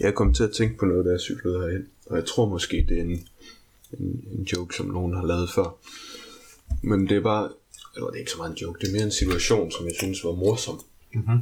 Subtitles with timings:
[0.00, 2.86] Jeg kom til at tænke på noget, da jeg cyklede herhen, og jeg tror måske,
[2.88, 3.28] det er en,
[3.98, 5.76] en, en joke, som nogen har lavet før.
[6.82, 7.50] Men det er bare,
[7.94, 9.94] eller det er ikke så meget en joke, det er mere en situation, som jeg
[9.98, 10.80] synes var morsom.
[11.14, 11.38] Mhm.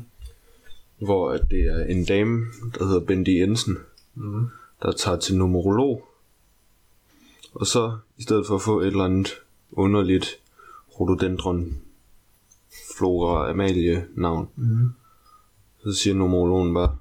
[0.99, 2.47] Hvor at det er en dame,
[2.79, 3.79] der hedder Bendy Jensen,
[4.15, 4.47] Mhm.
[4.83, 6.09] der tager til numerolog.
[7.53, 9.31] Og så, i stedet for at få et eller andet
[9.73, 10.27] underligt
[11.01, 11.79] rhododendron
[12.97, 14.91] flora amalie navn, Mhm.
[15.85, 16.97] så siger numerologen bare,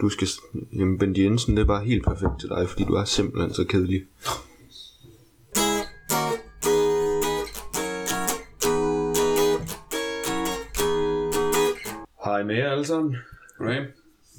[0.00, 0.28] du skal,
[0.72, 3.64] jamen Bendy Jensen, det er bare helt perfekt til dig, fordi du er simpelthen så
[3.64, 4.06] kedelig.
[12.24, 13.16] Hej med jer alle sammen.
[13.58, 13.86] Goddag.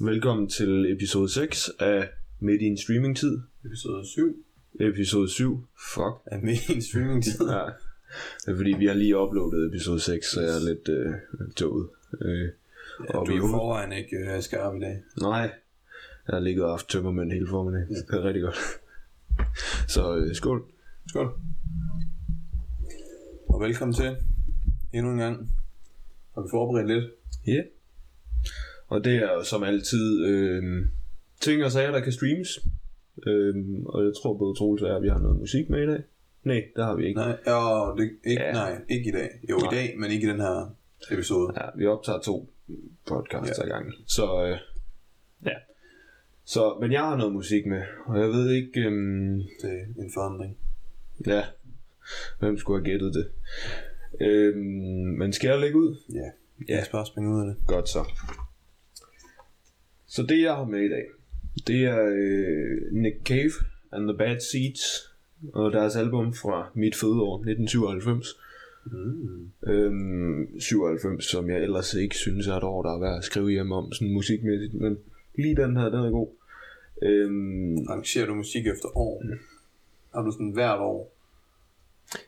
[0.00, 2.08] Velkommen til episode 6 af
[2.40, 3.38] Midt i en streamingtid.
[3.64, 4.44] Episode 7
[4.80, 5.64] Episode 7.
[5.94, 6.14] Fuck.
[6.26, 7.48] er med i en streamingtid.
[7.56, 7.64] Ja.
[8.46, 11.12] Det er fordi, vi har lige uploadet episode 6, så jeg er lidt øh,
[11.56, 11.88] tåget.
[12.22, 12.48] Øh,
[13.08, 15.02] Ja, Og du er forvejen ikke øh, skarp i dag.
[15.20, 15.40] nej,
[16.26, 17.88] jeg har ligget og haft tømmermænd hele formiddagen.
[17.88, 18.56] Det er rigtig godt.
[19.88, 20.64] Så øh, skål.
[21.08, 21.32] Skål.
[23.48, 24.16] Og velkommen til
[24.92, 25.36] endnu en gang.
[26.34, 27.04] Har vi forberedt lidt?
[27.46, 27.52] Ja.
[27.52, 27.64] Yeah.
[28.88, 30.86] Og det er som altid øh,
[31.40, 32.58] ting og sager, der kan streames.
[33.26, 33.54] Øh,
[33.86, 36.02] og jeg tror både Troels og jeg, at vi har noget musik med i dag.
[36.44, 37.20] Nej, det har vi ikke.
[37.20, 38.46] Nej, jo, det, ikke, Ja.
[38.46, 38.52] ja.
[38.52, 39.28] nej, ikke i dag.
[39.50, 39.72] Jo, Nej.
[39.72, 40.74] i dag, men ikke i den her
[41.10, 41.52] episode.
[41.56, 42.50] Ja, vi optager to
[43.06, 43.64] podcasts Ja.
[43.64, 43.92] ad gangen.
[44.06, 44.58] Så øh,
[45.46, 45.54] ja.
[46.44, 50.10] Så, men jeg har noget musik med, og jeg ved ikke, øhm, Det er en
[50.14, 50.56] forandring.
[51.26, 51.42] ja,
[52.38, 53.30] hvem skulle have gættet det.
[54.20, 54.58] Øhm,
[55.18, 55.96] men skal jeg lægge ud?
[56.14, 56.18] Ja,
[56.68, 56.74] Ja.
[56.74, 57.56] jeg skal bare springe ud af det.
[57.66, 58.04] Godt så.
[60.06, 61.04] Så det jeg har med i dag,
[61.66, 63.52] det er øh, Nick Cave
[63.92, 64.80] and the Bad Seeds,
[65.54, 68.26] og deres album fra mit fødeår, 1997.
[68.84, 69.50] Mm.
[69.66, 73.50] Øhm, 97, som jeg ellers ikke synes er et år, der er værd at skrive
[73.50, 74.98] hjem om, sådan musikmæssigt, men
[75.34, 76.28] lige den her, den er god.
[77.02, 79.22] Øhm, Arrangerer du musik efter år?
[80.14, 81.12] Har du sådan hvert år?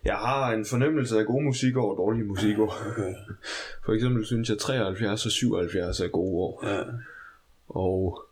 [0.04, 2.74] jeg har en fornemmelse af gode musikår og dårlige musikår.
[2.90, 3.14] Okay.
[3.84, 6.82] For eksempel synes jeg 73 og 77 er gode år, Ja.
[7.68, 8.24] og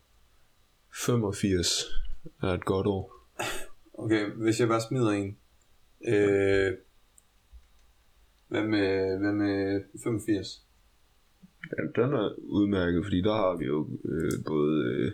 [0.93, 1.67] 85
[2.41, 3.13] er et godt år.
[3.93, 5.37] Okay, hvis jeg bare smider en.
[6.07, 6.73] Øh,
[8.51, 10.65] hvad med, hvad med 85?
[11.71, 15.11] Ja, den er udmærket, fordi der har vi jo øh, både øh,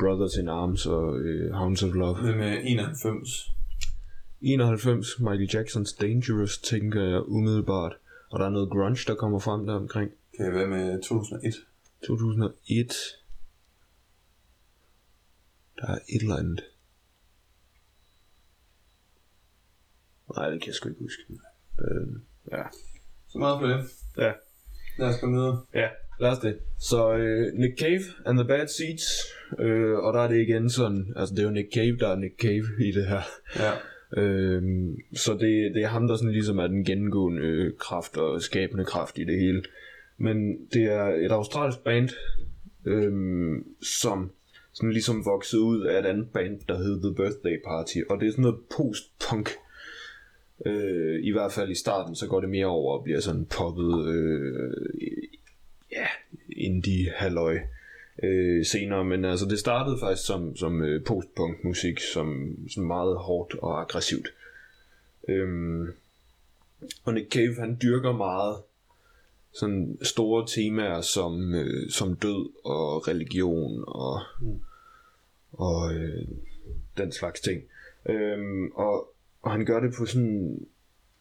[0.00, 2.20] Brothers in Arms og øh, Hounds of Love.
[2.20, 3.50] Hvad med 91?
[4.40, 7.96] 91, Michael Jacksons Dangerous, tænker jeg umiddelbart.
[8.30, 10.10] Og der er noget grunge, der kommer frem der omkring.
[10.34, 11.54] Okay, hvad med 2001?
[12.06, 12.92] 2001.
[15.76, 16.64] Der er et eller andet.
[20.36, 21.22] Nej, det kan jeg sgu ikke huske.
[21.80, 22.20] Øh,
[22.52, 22.62] ja.
[23.28, 23.84] Så meget for det.
[24.18, 24.32] Ja.
[24.98, 25.60] Lad os komme videre.
[25.74, 25.88] Ja,
[26.20, 26.58] lad os det.
[26.80, 29.04] Så øh, Nick Cave and the Bad Seeds.
[29.58, 32.16] Øh, og der er det igen sådan, altså det er jo Nick Cave, der er
[32.16, 33.20] Nick Cave i det her.
[33.56, 33.72] Ja.
[34.16, 38.42] Øhm, så det, det er ham, der sådan ligesom er den gennemgående øh, kraft og
[38.42, 39.62] skabende kraft i det hele.
[40.18, 40.36] Men
[40.72, 42.08] det er et australsk band,
[42.86, 44.30] øhm, som
[44.72, 47.98] sådan ligesom voksede ud af et andet band, der hed The Birthday Party.
[48.10, 49.50] Og det er sådan noget post-punk.
[50.66, 54.06] Øh, I hvert fald i starten, så går det mere over og bliver sådan poppet,
[54.08, 54.72] øh,
[55.92, 56.06] ja,
[56.56, 57.58] indie halløj
[58.22, 63.16] øh, senere, men altså det startede faktisk som, som øh, postpunk musik, som, som meget
[63.18, 64.28] hårdt og aggressivt.
[65.28, 65.86] Øhm,
[67.04, 68.56] og Nick Cave han dyrker meget
[69.52, 74.60] sådan store temaer som, øh, som død og religion og, Mm.
[75.52, 76.28] og øh,
[76.96, 77.62] den slags ting.
[78.08, 79.12] Øhm, og,
[79.48, 80.58] og han gør det på sådan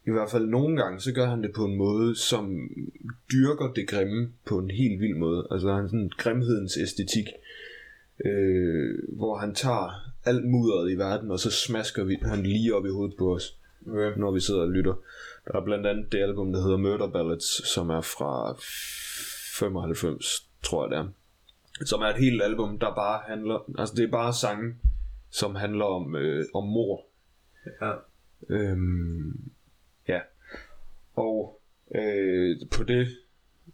[0.07, 2.69] i hvert fald nogle gange, så gør han det på en måde, som
[3.31, 5.47] dyrker det grimme på en helt vild måde.
[5.51, 7.25] Altså han har sådan en grimhedens æstetik,
[8.25, 12.85] øh, hvor han tager alt mudderet i verden, og så smasker vi han lige op
[12.85, 14.19] i hovedet på os, Okay.
[14.19, 14.93] når vi sidder og lytter.
[15.47, 18.55] Der er blandt andet det album, der hedder Murder Ballads, som er fra
[19.59, 21.07] 95, tror jeg det er.
[21.85, 24.75] Som er et helt album, der bare handler, altså det er bare sange,
[25.29, 27.07] som handler om, øh, om mor
[27.81, 27.91] Ja.
[28.49, 29.51] Øhm,
[30.07, 30.19] ja.
[31.13, 31.61] Og
[31.95, 33.07] øh, på det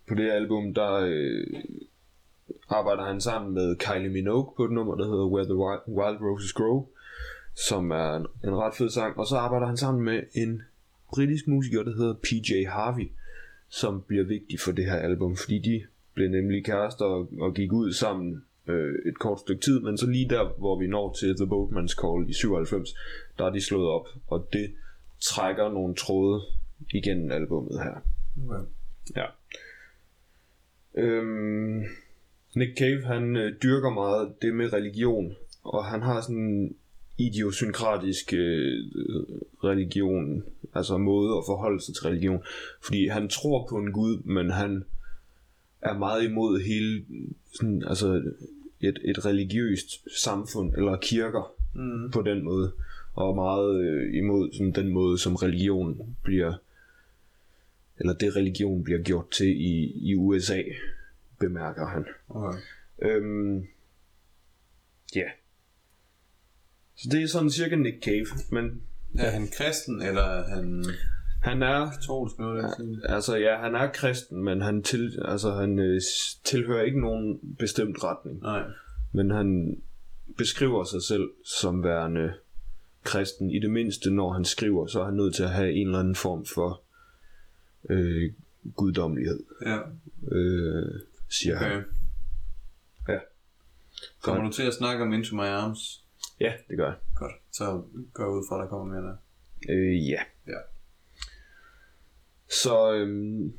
[0.07, 1.47] på det album, der øh,
[2.69, 5.55] arbejder han sammen med Kylie Minogue på et nummer, der hedder Where the
[5.87, 6.87] Wild, Roses Grow,
[7.55, 9.17] som er en, en ret fed sang.
[9.17, 10.61] Og så arbejder han sammen med en
[11.13, 13.11] britisk musiker, der hedder PJ Harvey,
[13.69, 15.81] som bliver vigtig for det her album, fordi de
[16.13, 20.07] blev nemlig kærester og, og gik ud sammen øh, et kort stykke tid, men så
[20.07, 22.95] lige der, hvor vi når til The Boatman's Call i 97,
[23.37, 24.71] der er de slået op, og det
[25.21, 26.41] trækker nogle tråde
[26.93, 27.95] igennem albummet her.
[28.45, 28.65] Okay.
[29.15, 29.25] Ja.
[30.95, 31.83] Øhm,
[32.55, 36.75] Nick Cave, han øh, dyrker meget det med religion, og han har sådan en
[37.17, 38.85] idiosynkratisk øh,
[39.63, 40.43] religion,
[40.75, 42.43] altså måde at forholde sig til religion.
[42.85, 44.83] Fordi han tror på en Gud, men han
[45.85, 47.05] er meget imod hele
[47.53, 48.31] sådan, altså
[48.81, 52.11] et, et religiøst samfund, eller kirker, Mm.
[52.11, 52.71] på den måde,
[53.13, 56.53] og meget øh, imod sådan, den måde, som religion bliver,
[57.99, 60.61] eller det religion bliver gjort til i, i USA,
[61.39, 62.05] bemærker han.
[62.29, 62.57] Okay.
[63.01, 63.57] Øhm,
[65.15, 65.29] ja.
[66.95, 68.81] Så det er sådan cirka Nick Cave, men
[69.17, 70.85] Er han kristen, eller er han
[71.43, 72.63] han er, katolsk noget?
[72.63, 73.13] Ja.
[73.13, 76.01] altså ja, han er kristen, men han, til, altså, han øh,
[76.43, 78.41] tilhører ikke nogen bestemt retning.
[78.41, 78.63] Nej.
[79.11, 79.77] Men han
[80.37, 82.33] beskriver sig selv som værende
[83.03, 83.51] kristen.
[83.51, 85.99] I det mindste, når han skriver, så er han nødt til at have en eller
[85.99, 86.81] anden form for
[87.89, 88.33] øh,
[88.75, 89.77] guddommelighed, Ja.
[90.31, 90.99] øh,
[91.29, 91.71] siger okay.
[91.71, 91.83] han.
[93.07, 93.19] Ja.
[94.21, 96.03] Kommer du til at snakke om Into My Arms?
[96.39, 96.95] Ja, det gør jeg.
[97.15, 97.31] Godt.
[97.51, 97.81] Så
[98.13, 99.15] går jeg ud fra, at der kommer mere der.
[99.69, 100.21] Øh, ja.
[100.47, 100.57] Ja.
[102.61, 103.53] Så øhm,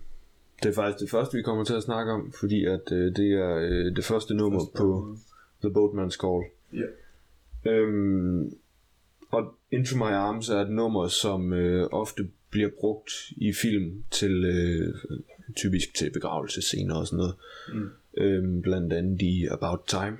[0.62, 3.32] det er faktisk det første, vi kommer til at snakke om, fordi at øh, det
[3.32, 5.16] er øh, det første nummer Første på nummer.
[5.62, 6.44] The Boatman's Call.
[6.72, 7.70] Ja.
[7.70, 8.56] Øhm,
[9.30, 14.44] og Into My Arms er et nummer, som øh, ofte bliver brugt i film til
[14.44, 14.94] øh,
[15.56, 17.34] typisk til begravelsescener og sådan noget.
[17.72, 17.90] Mm.
[18.16, 20.18] Øhm, blandt andet i About Time,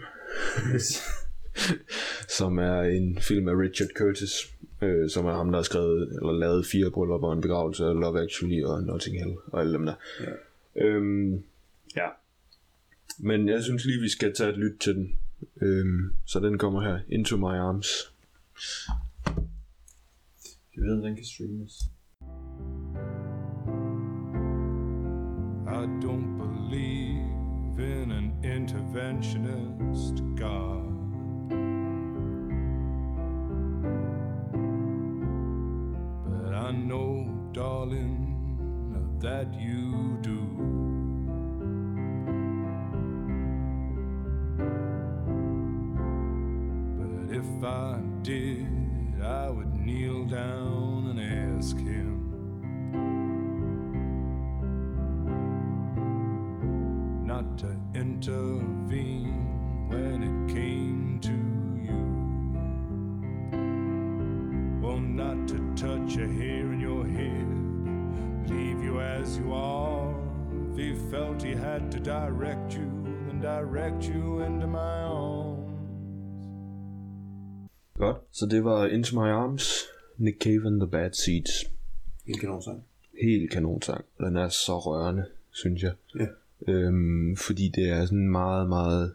[2.39, 6.33] som er en film af Richard Curtis, øh, som er ham, der har skrevet eller
[6.33, 9.87] lavet fire bryllupper og en begravelse, og Love Actually og Notting Hill og alle dem
[9.87, 9.95] der.
[10.21, 10.85] Ja.
[10.87, 11.45] Øhm,
[11.97, 12.09] ja.
[13.19, 15.19] Men jeg synes lige, vi skal tage et lyt til den.
[15.63, 16.99] Øhm, så den kommer her.
[17.09, 17.87] Into My Arms.
[20.77, 21.73] Jeg ved, om den kan streames.
[25.67, 30.94] I don't believe in an interventionist God.
[36.75, 38.35] Know, darling,
[39.21, 40.41] that you do.
[46.99, 52.25] But if I did, I would kneel down and ask him.
[57.27, 61.64] not to intervene when it came to
[65.77, 67.47] touch a hair in your head,
[68.49, 70.15] leave you as you are.
[70.71, 72.89] If he felt he had to direct you,
[73.27, 75.71] then direct you into my arms.
[77.99, 78.17] Godt.
[78.33, 79.83] Så det var Into My Arms.
[80.19, 81.65] Nick Cave and the Bad Seeds.
[82.27, 82.85] En kanonsang.
[83.23, 84.05] Helt kanonsang.
[84.19, 85.93] Den er så rørende, synes jeg.
[86.19, 86.27] Ja.
[86.73, 89.15] Øhm, fordi det er sådan meget, meget...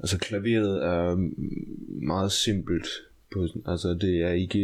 [0.00, 1.16] Altså klaveret er
[2.06, 2.86] meget simpelt.
[3.32, 4.60] På, altså det er ikke...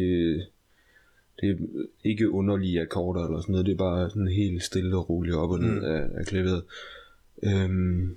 [1.41, 1.55] Det er
[2.05, 3.67] ikke underlige akkorder eller sådan noget.
[3.67, 5.85] Det er bare sådan helt stille og roligt op og ned Mm.
[5.85, 6.65] af, af klaveret.
[7.43, 8.17] Øhm,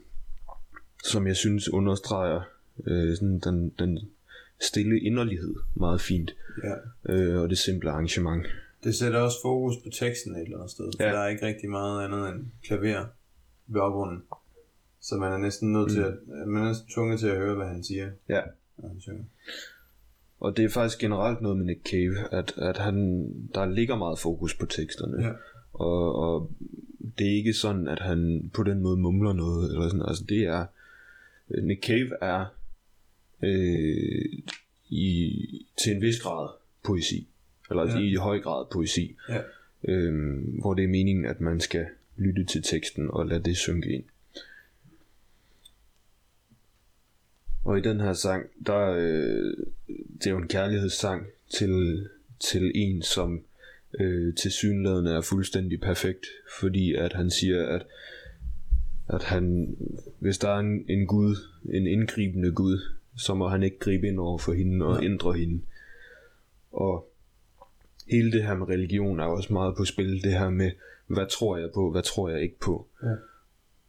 [1.04, 2.42] som jeg synes understreger
[2.88, 4.00] øh, sådan den, den
[4.62, 6.36] stille inderlighed meget fint.
[6.64, 7.14] Ja.
[7.14, 8.46] Øh, og det simple arrangement.
[8.84, 10.92] Det sætter også fokus på teksten et eller andet sted.
[10.98, 11.10] For Ja.
[11.12, 13.06] der er ikke rigtig meget andet end klaver
[13.68, 14.24] ved oprunden.
[15.02, 16.14] Så man er næsten nødt til at,
[16.48, 18.42] man er næsten tvunget til at høre, hvad han siger, Ja.
[18.78, 19.24] når han synger.
[20.44, 22.96] Og det er faktisk generelt noget med Nick Cave, at, at han,
[23.56, 25.24] der ligger meget fokus på teksterne.
[25.24, 25.32] Ja.
[25.74, 26.52] Og, og
[27.18, 29.72] det er ikke sådan, at han på den måde mumler noget.
[29.72, 30.06] Eller sådan.
[30.08, 30.66] Altså det er,
[31.62, 32.46] Nick Cave er
[33.44, 34.26] øh,
[34.90, 35.32] i,
[35.84, 36.50] til en vis grad
[36.84, 37.28] poesi.
[37.70, 38.00] Eller Ja.
[38.00, 39.16] i høj grad poesi.
[39.30, 39.42] Ja.
[39.88, 41.86] Øh, hvor det er meningen, at man skal
[42.18, 44.04] lytte til teksten og lade det synke ind.
[47.64, 49.54] Og i den her sang, der øh,
[50.18, 52.08] det er jo en kærlighedssang til,
[52.40, 53.44] til en, som
[54.00, 56.26] øh, til synlædende er fuldstændig perfekt,
[56.60, 57.86] fordi at han siger, at,
[59.10, 59.76] at han,
[60.20, 61.36] hvis der er en, en Gud,
[61.70, 62.80] en indgribende Gud,
[63.18, 65.04] så må han ikke gribe ind over for hende og Nej.
[65.04, 65.62] ændre hende.
[66.72, 67.10] Og
[68.10, 70.72] hele det her med religion er også meget på spil, det her med,
[71.08, 72.88] hvad tror jeg på, hvad tror jeg ikke på.
[73.04, 73.16] Ja.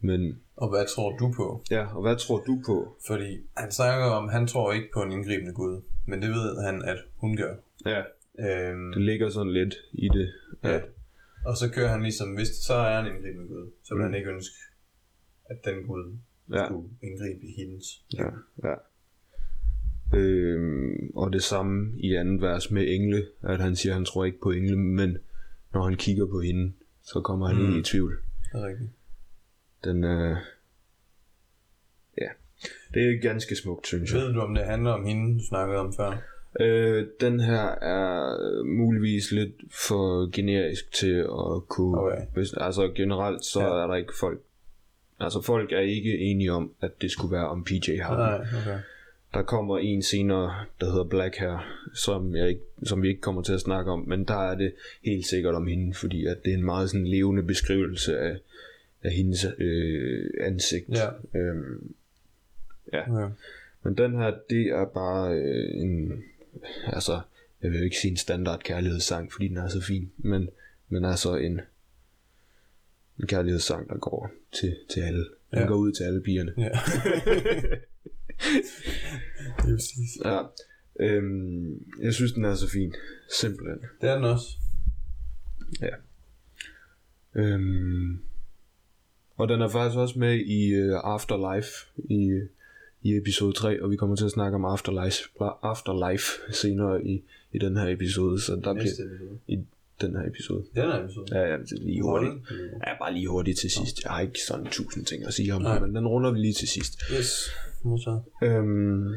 [0.01, 1.63] Men Og hvad tror du på?
[1.71, 2.97] ja, og hvad tror du på?
[3.07, 5.81] Fordi han snakker om, han tror ikke på en indgribende Gud.
[6.07, 7.55] Men det ved han, at hun gør.
[7.87, 8.03] Ja,
[8.39, 10.33] Øhm, det ligger sådan lidt i det.
[10.65, 10.81] ja.
[11.47, 14.11] Og så kører han ligesom, hvis det så er en indgribende Gud, så vil Mm.
[14.11, 14.55] han ikke ønske,
[15.51, 16.17] at den Gud
[16.53, 16.67] Ja.
[16.67, 18.05] skulle indgribe i hendes.
[18.15, 18.29] Ja,
[18.69, 18.75] ja.
[20.15, 24.25] Øhm, og det samme i anden vers med engle, at han siger, at han tror
[24.25, 25.19] ikke på engle, men
[25.75, 27.63] når han kigger på hende, så kommer han mm.
[27.63, 27.69] Mm.
[27.69, 28.19] ind i tvivl.
[28.53, 28.91] Det er rigtigt.
[29.85, 30.37] Den er...
[32.95, 34.21] Det er ganske smukt, synes jeg.
[34.21, 36.13] Ved du, om det handler om hende, du snakkede om før?
[36.61, 39.55] Øh, den her er muligvis lidt
[39.87, 42.01] for generisk til at kunne...
[42.01, 42.23] Okay.
[42.35, 43.77] Hvis, altså generelt, så Ja.
[43.77, 43.83] ja.
[43.83, 44.41] er der ikke folk...
[45.21, 48.23] Altså folk er ikke enige om, at det skulle være om PJ Harvey.
[48.23, 48.79] Nej, okay.
[49.35, 51.59] Der kommer en senere, der hedder Black her,
[51.95, 54.73] som, jeg ikke, som vi ikke kommer til at snakke om, men der er det
[55.05, 58.37] helt sikkert om hende, fordi at det er en meget sådan levende beskrivelse af,
[59.05, 60.89] af hendes øh, ansigt.
[60.89, 61.09] Ja.
[61.39, 61.95] Øhm,
[62.93, 63.35] okay.
[63.83, 66.23] men den her, det er bare øh, en,
[66.87, 67.21] altså,
[67.63, 70.49] jeg vil jo ikke sige en standard kærlighedssang, fordi den er så fin, men,
[70.89, 71.61] men altså en,
[73.21, 74.31] en kærlighedssang, der går
[74.61, 75.25] til, til alle.
[75.51, 75.67] Den Ja.
[75.67, 76.53] går ud til alle pigerne.
[76.57, 76.69] Ja.
[79.63, 80.19] det er præcis.
[80.25, 80.43] Ja.
[81.01, 82.95] Øhm, jeg synes, den er så fin.
[83.41, 83.79] Simpelthen.
[84.01, 84.47] Det er den også.
[87.35, 88.19] Øhm,
[89.37, 92.41] og den er faktisk også med i uh, Afterlife i,
[93.03, 95.19] i episode 3, og vi kommer til at snakke om Afterlife,
[95.63, 97.23] Afterlife senere i,
[97.53, 98.87] i den her episode, så der bliver
[99.47, 99.59] i
[100.01, 100.65] den her episode.
[100.75, 101.27] Den er episode.
[101.39, 102.33] Ja, ja, det er lige hurtigt.
[102.87, 104.05] Ja, bare lige hurtigt til sidst.
[104.05, 106.53] Jeg har ikke sådan tusind ting at sige om det, men den runder vi lige
[106.53, 107.01] til sidst.
[107.19, 107.51] Yes.
[107.83, 108.23] Modtaget.
[108.43, 109.13] Øhm,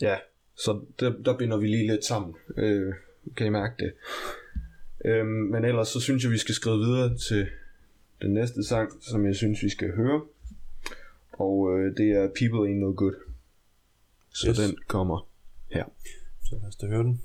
[0.00, 0.16] ja,
[0.56, 2.34] så der, der binder vi lige lidt sammen.
[2.56, 2.94] Øh,
[3.36, 3.92] kan I mærke det?
[5.04, 7.46] Øhm, men ellers så synes jeg, vi skal skride videre til
[8.22, 10.22] den næste sang, som jeg synes, vi skal høre.
[11.32, 13.14] Og øh, det er People Ain't No Good.
[14.34, 14.58] Så Yes.
[14.58, 15.28] den kommer
[15.70, 15.84] her.
[16.44, 17.22] Så lad os da høre den.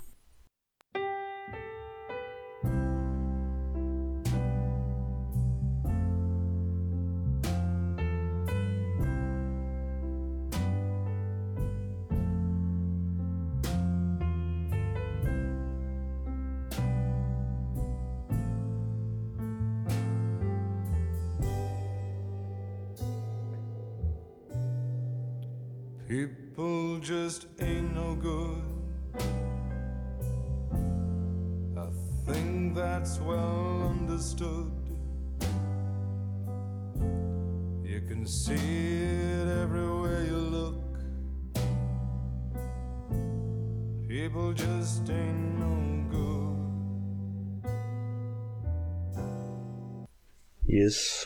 [51.03, 51.25] Yes,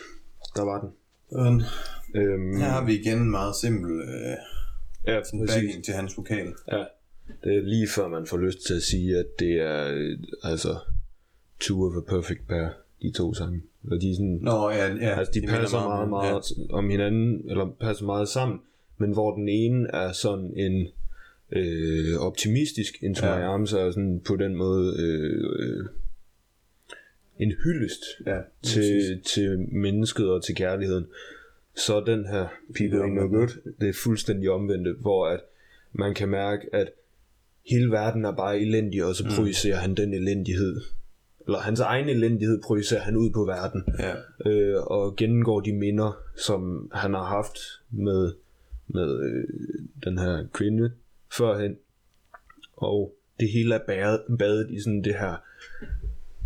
[0.56, 0.90] der var den.
[1.32, 1.64] Den.
[2.16, 4.38] Øhm, Her har vi igen en meget simpel øh,
[5.08, 6.48] ja, sådan backing til hans vokal.
[6.72, 6.84] Ja,
[7.44, 10.78] det er lige før man får lyst til at sige, at det er øh, altså
[11.60, 12.68] two of a perfect pair,
[13.02, 13.62] de to sange.
[13.84, 15.20] Eller de er sådan, Nå, ja, ja.
[15.20, 18.60] altså de minder passer meget, om- meget, meget om hinanden, eller passer meget sammen,
[18.98, 20.88] men hvor den ene er sådan en
[21.52, 23.38] øh, optimistisk, Into Ja.
[23.40, 25.86] My Arms er sådan på den måde øh, øh,
[27.40, 31.06] en hyldest Ja, til, til mennesket og til kærligheden.
[31.76, 35.40] Så den her People Ain't No Good, det er fuldstændig omvendt, hvor at
[35.94, 36.90] man kan mærke, at
[37.70, 39.30] hele verden er bare elendig, og så Mm.
[39.36, 40.82] projicerer han den elendighed.
[41.46, 43.84] Eller hans egen elendighed projicerer han ud på verden.
[44.00, 44.14] Ja,
[44.52, 47.58] Øh, og gennemgår de minder, som han har haft
[47.92, 48.32] med,
[48.88, 49.44] med øh,
[50.04, 50.92] den her kvinde
[51.38, 51.78] førhen.
[52.78, 55.36] Og det hele er badet, badet i sådan det her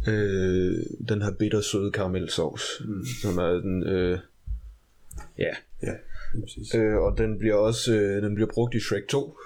[0.08, 0.78] øh,
[1.10, 3.06] den her bittersøde karamelsovs, mm.
[3.22, 4.20] som er den øh,
[5.38, 5.54] ja,
[5.84, 5.94] ja,
[6.42, 6.76] præcis.
[6.76, 9.38] øh, og den bliver også øh, den bliver brugt i Shrek 2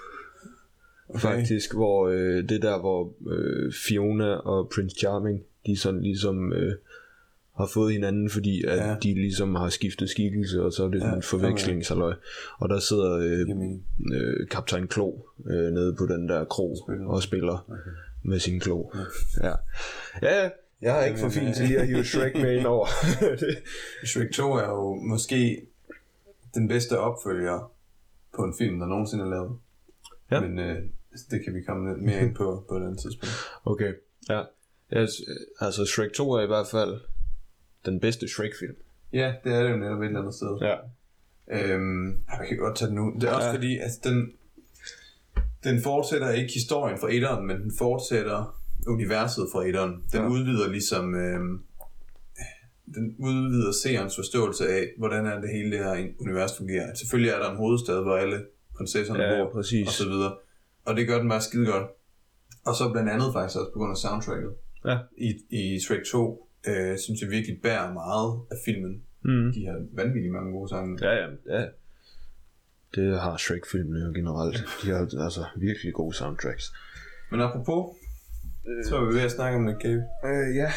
[1.08, 1.20] okay.
[1.20, 6.74] faktisk, hvor øh, det der hvor øh, Fiona og Prince Charming, de sådan ligesom øh,
[7.56, 8.96] har fået hinanden, fordi at Ja.
[9.02, 12.14] de ligesom har skiftet skikkelse, og så er det sådan Ja, en forvekslingshalløj.
[12.58, 13.84] Og der sidder øh, Jamen,
[14.14, 15.12] øh, kaptajn Klo
[15.46, 17.06] øh, nede på den der kro Spiller.
[17.06, 17.90] og spiller okay.
[18.26, 18.90] Med sin klo.
[19.42, 19.48] Ja.
[20.22, 20.50] ja, ja.
[20.80, 22.86] Jeg er ikke for fin til lige at hive Shrek med ind over.
[24.06, 25.66] Shrek 2 er jo måske
[26.54, 27.72] den bedste opfølger
[28.36, 29.58] på en film, der nogensinde er lavet.
[30.30, 30.40] Ja.
[30.40, 30.76] Men øh,
[31.30, 33.34] det kan vi komme lidt mere ind på på et andet tidspunkt.
[33.64, 33.92] okay,
[34.28, 34.42] ja.
[34.90, 35.08] Jeg,
[35.60, 37.00] altså Shrek 2 er i hvert fald
[37.86, 38.76] den bedste Shrek-film.
[39.12, 40.58] Ja, det er det jo netop et eller andet sted.
[40.60, 40.76] Ja.
[41.50, 42.08] Øhm,
[42.40, 43.14] jeg kan godt tage den nu.
[43.20, 43.54] Det er også Ja.
[43.54, 44.32] fordi, at den,
[45.64, 49.92] den fortsætter ikke historien fra etteren, men den fortsætter universet fra etteren.
[50.12, 50.28] Den Ja.
[50.28, 51.14] udvider ligesom...
[51.14, 51.62] Øhm,
[52.94, 56.94] den udvider seerens forståelse af, hvordan er det hele det her univers fungerer.
[56.94, 58.44] Selvfølgelig er der en hovedstad, hvor alle
[58.76, 59.86] prinsesserne ja, bor, præcis.
[59.86, 60.36] og så videre.
[60.84, 61.86] Og det gør den bare skide godt.
[62.66, 64.50] Og så blandt andet faktisk også på grund af soundtracket.
[64.84, 64.96] Ja.
[65.18, 69.02] I, i Shrek 2, øh, synes jeg virkelig bærer meget af filmen.
[69.24, 69.52] Mm.
[69.52, 70.98] De har vanvittigt mange gode sange.
[71.06, 71.26] Ja, ja,
[71.60, 71.64] ja.
[72.94, 74.64] Det har Shrek-filmene jo generelt.
[74.82, 76.72] De har altså virkelig gode soundtracks.
[77.30, 77.96] Men apropos,
[78.88, 80.02] så er vi ved at snakke om Nick Cave.
[80.24, 80.72] Øh, ja.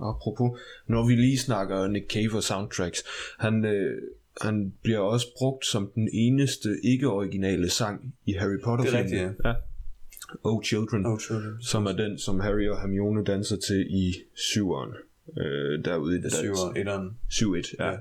[0.00, 3.02] Apropos, når vi lige snakker Nick Cave og soundtracks,
[3.38, 4.02] han, øh,
[4.42, 9.22] han bliver også brugt som den eneste ikke-originale sang i Harry Potter Det er rigtigt,
[9.44, 9.54] ja.
[10.44, 11.42] Oh Children, Oh, sure.
[11.60, 14.92] som er den, som Harry og Hermione danser til i syveren.
[15.38, 17.18] Øh, derude i det der syver etteren.
[17.32, 17.96] 7-1, ja.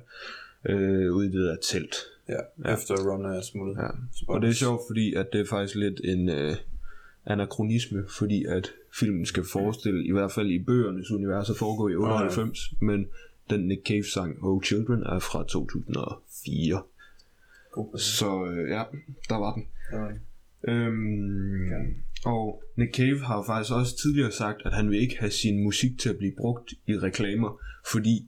[0.73, 1.95] Øh, ude i det der telt.
[2.29, 2.33] Ja,
[2.65, 2.73] ja.
[2.73, 3.77] efter Ron er smuttet.
[3.77, 3.87] Ja.
[4.27, 6.55] Og det er sjovt, fordi at det er faktisk lidt en øh,
[7.25, 11.95] anachronisme, fordi at filmen skal forestille, i hvert fald i bøgernes univers, at foregå i
[11.95, 13.07] 98, men
[13.49, 16.81] den Nick Cave sang Oh Children er fra 2004.
[17.71, 18.83] God Så øh, ja,
[19.29, 19.67] der var den.
[19.91, 20.19] Var det.
[20.67, 21.69] Øhm,
[22.25, 25.99] og Nick Cave har faktisk også tidligere sagt, at han vil ikke have sin musik
[25.99, 27.59] til at blive brugt i reklamer,
[27.91, 28.27] fordi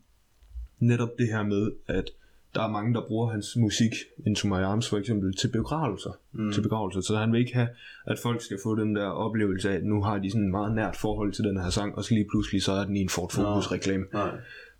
[0.79, 2.11] netop det her med, at
[2.55, 3.91] der er mange, der bruger hans musik,
[4.25, 6.11] Into My Arms for eksempel, til begravelser.
[6.31, 6.51] Mm.
[6.51, 7.01] Til begravelser.
[7.01, 7.67] Så han vil ikke have,
[8.05, 10.75] at folk skal få den der oplevelse af, at nu har de sådan et meget
[10.75, 13.09] nært forhold til den her sang, og så lige pludselig så er den i en
[13.09, 14.05] Ford Focus reklame.
[14.13, 14.31] Nej.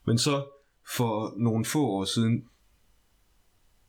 [0.06, 0.44] Men så
[0.96, 2.44] for nogle få år siden,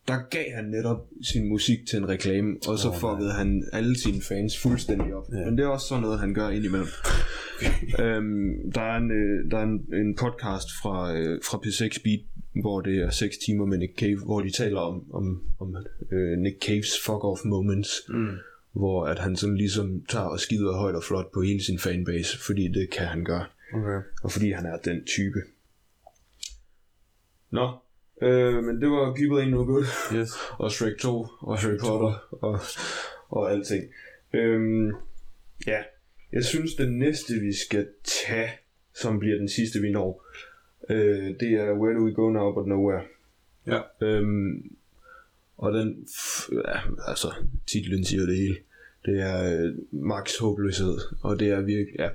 [0.09, 3.99] der gav han netop sin musik til en reklame, og så oh, fuckede han alle
[3.99, 5.27] sine fans fuldstændig op.
[5.35, 5.45] Yeah.
[5.47, 6.89] Men det er også sådan noget, han gør indimellem.
[8.05, 12.21] øhm, der er, en, øh, der er en, en podcast fra, øh, fra P6 Beat,
[12.63, 15.77] hvor det er 6 timer med Nick Cave, hvor de taler om, om, om
[16.13, 18.37] øh, Nick Caves fuck-off moments, Mm.
[18.73, 22.39] hvor at han sådan ligesom tager og skider højt og flot på hele sin fanbase,
[22.39, 23.45] fordi det kan han gøre
[23.75, 24.07] Okay.
[24.23, 25.39] og fordi han er den type.
[27.51, 27.71] Nå,
[28.23, 30.31] øh, men det var People Ain't No Good, Yes.
[30.59, 32.61] og Shrek 2, og Harry Potter, og,
[33.29, 33.85] og alting.
[34.35, 34.87] Øhm,
[35.67, 35.83] ja,
[36.33, 38.51] jeg synes, det næste, vi skal tage,
[38.95, 40.27] som bliver den sidste, vi når,
[40.91, 43.03] øh, det er Where Do We Go Now But Nowhere.
[43.67, 43.81] Ja.
[44.07, 44.77] Øhm,
[45.57, 46.07] og den,
[46.53, 47.33] ja, altså,
[47.67, 48.57] titlen siger det hele.
[49.07, 52.09] Det er øh, max håbløshed, og det er virkelig, ja.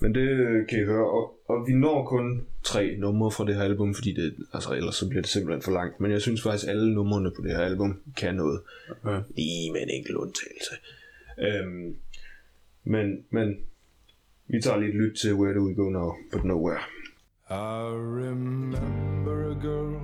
[0.00, 3.54] Men det øh, kan I høre, og, og vi når kun tre numre fra det
[3.54, 6.00] her album, fordi det, altså ellers så bliver det simpelthen for langt.
[6.00, 8.60] Men jeg synes faktisk, alle numrene på det her album kan noget.
[9.04, 9.22] Okay.
[9.36, 10.74] Lige med en enkelt undtagelse.
[11.38, 11.96] Øhm,
[12.84, 13.56] men, men
[14.46, 16.80] vi tager lige et lyt til Where Do We Go Now, But Nowhere.
[17.50, 20.00] I remember a girl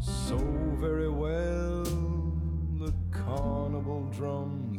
[0.00, 0.36] so
[0.80, 1.84] very well.
[2.78, 4.69] The carnival drums,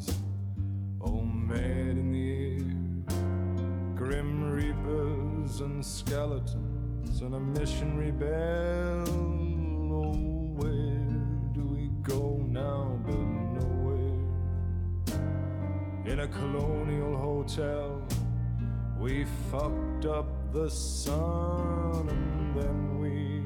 [1.52, 3.16] mad in the air.
[3.96, 9.06] Grim reapers and skeletons and a missionary bell.
[9.92, 10.14] Oh,
[10.60, 11.08] where
[11.54, 13.26] do we go now but
[13.60, 14.20] nowhere?
[16.06, 18.02] In a colonial hotel,
[19.00, 23.42] we fucked up the sun and then we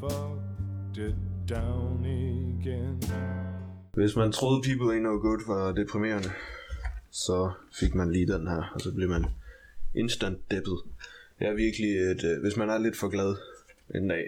[0.00, 1.14] fucked it
[1.46, 2.98] down again.
[3.96, 6.28] Hvis man troede People Ain't No Good var deprimerende,
[7.14, 9.24] så fik man lige den her, og så blev man
[9.94, 10.78] instant deppet.
[11.38, 13.36] Det er virkelig et, øh, hvis man er lidt for glad
[13.94, 14.24] en dag,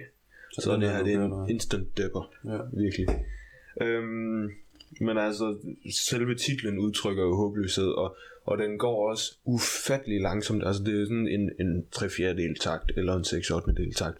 [0.52, 1.50] så, så er det her, det er en noget.
[1.50, 2.34] instant depper.
[2.44, 2.58] Ja.
[2.72, 3.08] Virkelig.
[3.80, 4.50] Øhm,
[5.00, 5.56] men altså,
[5.90, 10.66] selve titlen udtrykker jo håbløshed, og, og den går også ufattelig langsomt.
[10.66, 14.18] Altså, det er sådan en, en 3 4 takt, eller en 6 8 del takt,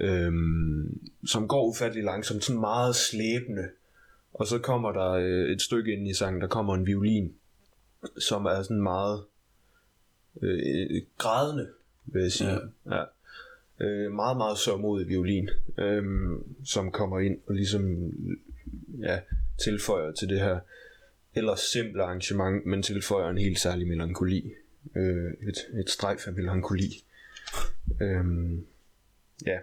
[0.00, 3.68] øhm, som går ufattelig langsomt, sådan meget slæbende.
[4.32, 7.34] Og så kommer der øh, et stykke ind i sangen, der kommer en violin,
[8.18, 9.24] som er sådan meget
[10.42, 11.68] øh, grædende,
[12.04, 12.50] vil jeg sige.
[12.50, 12.96] Ja.
[12.96, 13.04] Ja.
[13.80, 16.04] Øh, meget, meget sørmodig violin, øh,
[16.64, 18.12] som kommer ind og ligesom
[18.98, 19.20] ja,
[19.64, 20.60] tilføjer til det her
[21.34, 24.52] ellers simple arrangement, men tilføjer en helt særlig melankoli.
[24.96, 27.04] Øh, et, et strejf af melankoli.
[28.00, 28.24] Øh,
[29.46, 29.58] ja,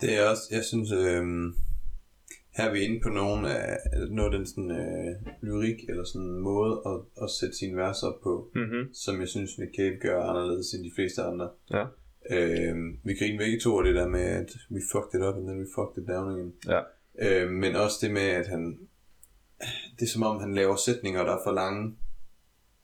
[0.00, 1.54] Det er også, jeg synes, øhm,
[2.56, 3.76] her er vi inde på nogle af,
[4.10, 8.20] noget af den sådan, øh, lyrik, eller sådan måde at, at sætte sine vers op
[8.22, 8.94] på, mm-hmm.
[8.94, 11.48] som jeg synes, Nick Cave gør anderledes end de fleste andre.
[11.70, 11.84] ja.
[12.30, 15.46] Øhm, vi griner begge to af det der med, at we fucked it up, and
[15.48, 16.52] then we fucked it down again.
[16.74, 16.80] ja.
[17.26, 18.78] Øhm, men også det med, at han,
[19.98, 21.96] det er som om, han laver sætninger, der er for lange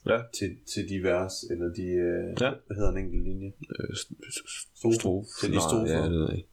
[0.06, 0.18] Ja.
[0.38, 2.50] til, til de vers, eller de, øh, Ja.
[2.66, 3.46] hvad hedder en enkelt linje?
[3.70, 5.28] Øh, st- st- Strofe.
[5.40, 5.92] Til de strofer.
[5.92, 6.48] Ja, det ved jeg ikke.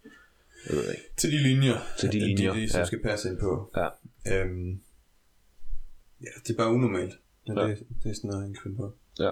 [0.70, 1.04] Ved ikke.
[1.18, 1.76] Til de linjer.
[2.00, 2.86] Til de linjer, De, de som ja.
[2.86, 3.72] skal passe ind på.
[3.78, 3.88] Ja.
[4.36, 4.82] Øhm,
[6.22, 7.14] ja, det er bare unormalt.
[7.48, 7.68] Men Ja.
[7.68, 8.94] det, det er sådan noget, han kan på.
[9.20, 9.30] Ja.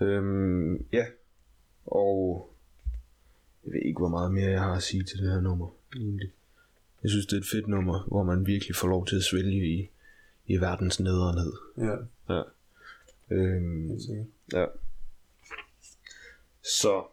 [0.00, 1.06] Øhm, ja.
[1.86, 2.50] Og
[3.64, 5.68] jeg ved ikke, hvor meget mere jeg har at sige til det her nummer.
[5.96, 6.30] Egentlig.
[7.02, 9.66] Jeg synes, det er et fedt nummer, hvor man virkelig får lov til at svælge
[9.74, 9.90] i,
[10.46, 11.52] i verdens nederenhed.
[11.78, 11.96] Ja,
[12.34, 12.42] Ja.
[13.30, 13.90] Øhm,
[14.52, 14.66] ja.
[16.62, 17.04] Så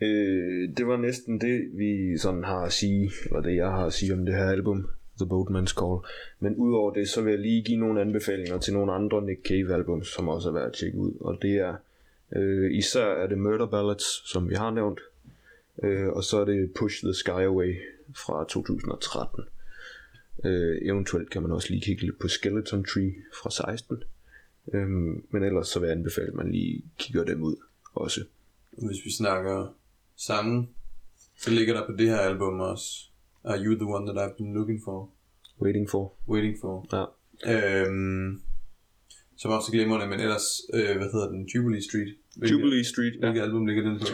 [0.00, 3.92] øh, det var næsten det, vi sådan har at sige, eller det jeg har at
[3.92, 5.98] sige om det her album, The Boatman's Call.
[6.40, 9.74] Men udover det, så vil jeg lige give nogle anbefalinger til nogle andre Nick Cave
[9.74, 11.12] albums, som også er værd at tjekke ud.
[11.20, 11.74] Og det er,
[12.36, 15.00] øh, især er det Murder Ballads, som vi har nævnt.
[15.82, 17.74] Øh, og så er det Push the Sky Away,
[18.16, 19.44] fra 2013.
[20.44, 24.02] Øh, eventuelt kan man også lige kigge lidt på Skeleton Tree fra 16.
[24.72, 24.88] Øh,
[25.30, 27.56] men ellers så vil jeg anbefale, at man lige kigger dem ud
[27.94, 28.24] også.
[28.70, 29.74] Hvis vi snakker
[30.18, 30.68] sange,
[31.38, 32.86] så ligger der på det her album også
[33.44, 35.10] Are You The One That I've Been Looking For?
[35.62, 36.14] Waiting for.
[36.28, 36.86] Waiting For.
[36.92, 37.04] Ja.
[37.86, 38.40] Øhm,
[39.36, 41.48] som også glemmer det, men ellers, øh, hvad hedder den?
[41.54, 42.14] Jubilee Street.
[42.36, 43.14] Hvilket, Jubilee Street.
[43.14, 43.20] Ja.
[43.20, 44.06] Hvilket album ligger den på?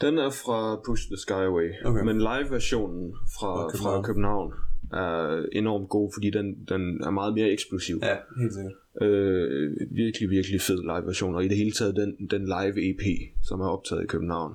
[0.00, 2.04] Den er fra Push the Skyway, Okay.
[2.04, 4.52] men live-versionen fra, Fra fra København
[4.92, 7.98] er enormt god, fordi den, den er meget mere eksplosiv.
[8.02, 8.72] Ja, helt sikkert.
[9.02, 13.02] Øh, virkelig, virkelig fed live-version, og i det hele taget den, den live EP,
[13.48, 14.54] som er optaget i København,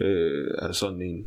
[0.00, 1.26] øh, er sådan en,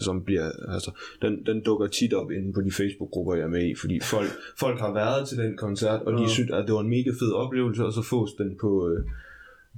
[0.00, 0.90] som bliver, altså,
[1.22, 4.28] den, den dukker tit op inde på de Facebook-grupper, jeg er med i, fordi folk,
[4.64, 6.28] folk har været til den koncert, og de Ja.
[6.28, 9.04] synes, at det var en mega fed oplevelse, og så fås den på, øh,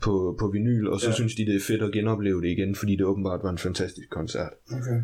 [0.02, 1.12] på, på vinyl, og så Ja.
[1.14, 4.10] synes de, det er fedt at genopleve det igen, fordi det åbenbart var en fantastisk
[4.10, 4.52] koncert.
[4.72, 5.00] Okay.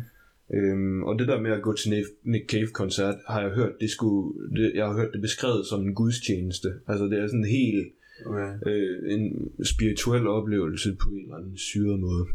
[0.53, 3.89] Øhm, og det der med at gå til Nick- Nick Cave-koncert, har jeg hørt, det
[3.89, 6.67] skulle, det, jeg har hørt det beskrevet som en gudstjeneste.
[6.87, 7.87] Altså det er sådan en helt
[8.25, 8.49] okay.
[8.67, 12.25] øh, en spirituel oplevelse på en eller anden syret måde.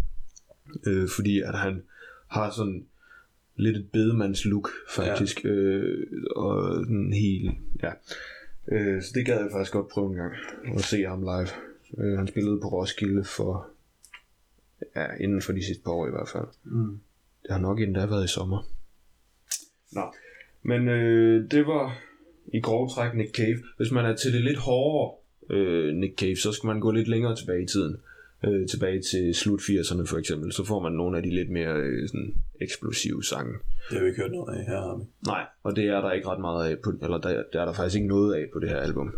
[0.87, 1.83] Øh, fordi at han
[2.28, 2.87] har sådan
[3.56, 5.44] lidt et bedemands look faktisk.
[5.44, 5.50] Ja.
[5.50, 6.06] Øh,
[6.37, 7.50] og sådan helt,
[7.83, 7.92] ja.
[8.68, 10.33] Øh, så det gad jeg faktisk godt prøve en gang
[10.76, 11.48] at se ham live.
[11.98, 13.68] Øh, han spillede på Roskilde for,
[14.96, 16.46] ja, inden for de sidste par år i hvert fald.
[16.64, 17.00] Mm.
[17.42, 18.68] Det har nok endda været i sommer.
[19.92, 20.02] Nå.
[20.62, 21.98] Men øh, det var
[22.54, 23.59] i grove træk Nick Cave.
[23.76, 25.14] Hvis man er til det lidt hårdere
[25.50, 27.96] øh, Nick Cave, så skal man gå lidt længere tilbage i tiden.
[28.44, 30.53] Øh, tilbage til slut 80'erne for eksempel.
[30.53, 33.53] Så får man nogle af de lidt mere øh, sådan, eksplosive sange.
[33.88, 35.05] Det har vi ikke hørt noget af her, har vi.
[35.26, 37.72] Nej, og det er der ikke ret meget af på, eller der, der er der
[37.72, 39.14] faktisk ikke noget af på det her album.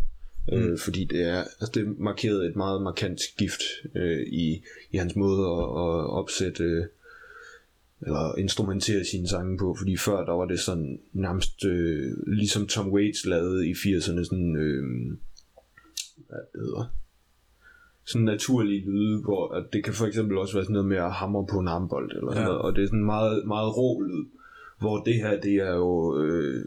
[0.48, 0.54] Mm.
[0.54, 3.62] Øh, fordi det er, altså det markerede et meget markant skift
[3.94, 6.84] øh, i, i hans måde at, at opsætte øh,
[8.06, 12.92] eller instrumentere sine sange på, fordi før der var det sådan nærmest øh, ligesom Tom
[12.92, 14.82] Waits lavede i 80'erne sådan øh,
[16.28, 16.94] hvad det hedder
[18.04, 21.12] sådan naturlige lyde, hvor at det kan for eksempel også være sådan noget med at
[21.12, 22.48] hamre på en armbold eller sådan Ja.
[22.48, 24.24] noget, og det er sådan meget, meget rå lyd,
[24.80, 26.64] hvor det her, det er jo øh,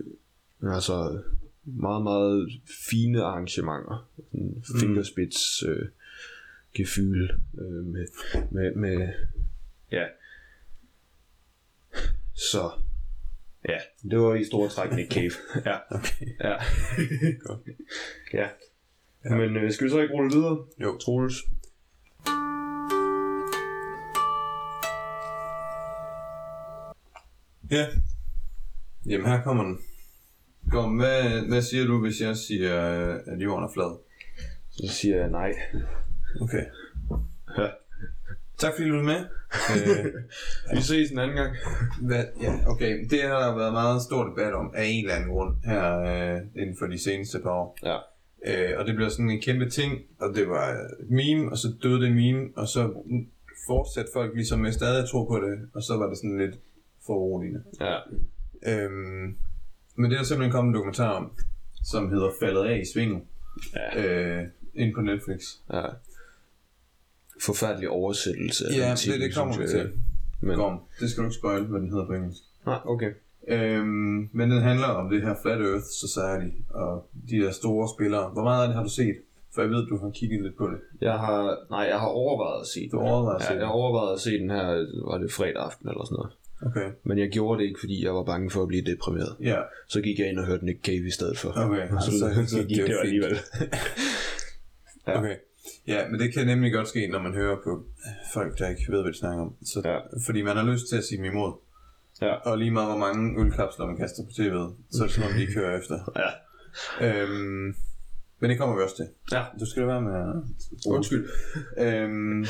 [0.64, 1.20] altså
[1.66, 2.50] meget, meget
[2.90, 5.86] fine arrangementer, sådan fingerspits øh,
[6.78, 8.06] gefyl øh, med,
[8.52, 9.08] med, med,
[9.92, 10.06] ja,
[12.34, 12.72] så,
[13.70, 13.78] ja,
[14.10, 15.32] det var i store træk Nick Cave,
[15.72, 16.26] ja, Okay.
[16.40, 16.56] ja,
[17.46, 17.60] Godt.
[18.34, 18.48] ja.
[19.30, 19.36] Ja.
[19.36, 20.58] Men øh, skal vi så ikke rulle videre?
[20.82, 20.98] Jo.
[20.98, 21.36] Troels.
[27.72, 27.86] Ja.
[29.06, 29.78] Jamen, her kommer den.
[30.72, 33.98] Kom, hvad, hvad siger du, hvis jeg siger, øh, at jorden er flad?
[34.72, 35.54] Så siger jeg nej.
[36.42, 36.66] Okay.
[37.58, 37.68] Ja.
[38.58, 39.26] Tak fordi du er med.
[39.76, 40.14] øh,
[40.78, 41.56] Vi ses en anden gang.
[42.02, 43.08] hvad, ja, okay.
[43.10, 46.42] Det har der været meget stor debat om af en eller anden grund her øh,
[46.56, 47.78] inden for de seneste par år.
[47.84, 47.98] Ja.
[48.48, 51.68] Øh, og det blev sådan en kæmpe ting, og det var et meme, og så
[51.84, 52.94] døde det meme, og så
[53.68, 56.56] fortsatte folk ligesom med stadig at tro på det, og så var det sådan lidt
[57.06, 57.64] foruroligende.
[57.82, 57.98] Ja.
[58.68, 59.38] Øhm,
[59.96, 61.32] men det er der simpelthen kommet en dokumentar om,
[61.84, 63.22] som hedder Faldet af i svinget,
[63.76, 64.04] Ja.
[64.04, 65.42] øh, inde på Netflix.
[65.74, 65.86] ja.
[67.42, 69.92] Forfærdelig oversættelse af Ja, den det, titel, det kommer vi til.
[70.42, 72.42] Men, Kom, det skal du ikke spoil, hvad den hedder på engelsk.
[72.66, 73.12] nej, okay.
[73.48, 78.30] Øhm, men den handler om det her Flat Earth Society, og de der store spillere.
[78.34, 79.16] Hvor meget af det har du set?
[79.54, 80.80] For jeg ved, du har kigget lidt på det.
[81.02, 82.90] Jeg har, nej, jeg har overvejet at se den.
[82.90, 83.60] Du overvejede at ja, se den?
[83.60, 84.66] jeg har overvejet at se den her,
[85.12, 86.34] var det fredag aften eller sådan noget.
[86.68, 86.90] Okay.
[87.04, 89.36] Men jeg gjorde det ikke, fordi jeg var bange for at blive deprimeret.
[89.42, 91.50] Ja, Så gik jeg ind og hørte Nick Cave i stedet for.
[91.66, 91.90] okay.
[91.96, 93.36] Og så, så, så gik det, det alligevel.
[95.08, 95.18] Ja.
[95.20, 95.36] Okay.
[95.88, 97.84] Ja, men det kan nemlig godt ske, når man hører på
[98.34, 99.54] folk, der ikke ved, hvad de snakker om.
[99.66, 99.98] Så, Ja.
[100.26, 101.54] Fordi man har lyst til at sige imod.
[102.22, 102.34] Ja.
[102.34, 105.36] Og lige meget, hvor mange ølkapsler man kaster på tv'et, så er det sådan, at
[105.36, 105.96] de ikke hører efter.
[107.02, 107.22] ja.
[107.22, 107.76] Øhm,
[108.40, 109.08] men det kommer vi også til.
[109.32, 109.44] Ja.
[109.60, 110.44] Du skal da være med.
[110.88, 111.30] Undskyld.
[111.78, 112.46] Øhm,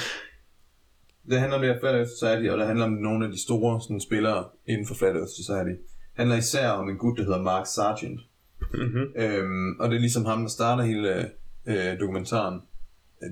[1.29, 3.41] det handler om det her Flat Earth Society, og det handler om nogle af de
[3.41, 5.75] store sådan, spillere inden for Flat Earth Society.
[5.81, 8.21] Det handler især om en gut, der hedder Mark Sargent.
[8.73, 9.05] Mm-hmm.
[9.15, 11.31] Øhm, og det er ligesom ham, der starter hele
[11.65, 12.61] øh, dokumentaren.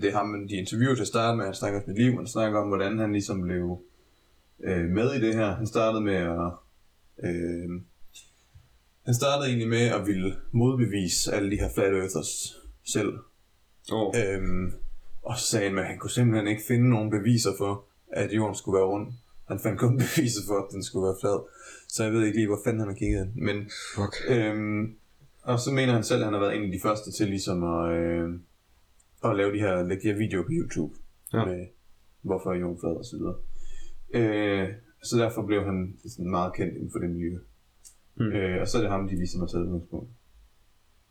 [0.02, 1.46] Det er ham, de interviewer til at starte med.
[1.46, 3.82] Han snakker om sit liv, han snakker om, hvordan han ligesom blev
[4.64, 5.56] øh, med i det her.
[5.56, 6.52] Han startede med at...
[7.24, 7.70] Øh,
[9.06, 13.14] han startede egentlig med at ville modbevise alle de her flat earthers selv.
[13.92, 14.14] Oh.
[14.18, 14.74] Øhm,
[15.24, 18.56] og så sagde han, at han kunne simpelthen ikke finde nogen beviser for, at jorden
[18.56, 19.14] skulle være rund.
[19.48, 21.40] Han fandt kun beviser for, at den skulle være flad.
[21.88, 23.32] Så jeg ved ikke lige, hvor fanden han har kigget.
[23.36, 24.16] Men, Fuck.
[24.30, 24.96] øhm,
[25.44, 27.64] og så mener han selv, at han har været en af de første til ligesom
[27.64, 28.30] at, øh,
[29.26, 30.94] at lave de her, lægge de her videoer på YouTube.
[31.34, 31.46] Ja.
[31.46, 31.68] Med,
[32.22, 33.36] hvorfor er jorden flad og så videre.
[34.14, 34.70] Øh,
[35.04, 37.38] så derfor blev han sådan meget kendt inden for det miljø.
[38.16, 38.26] Mm.
[38.26, 40.10] Øh, og så er det ham, de ligesom har taget udgangspunkt.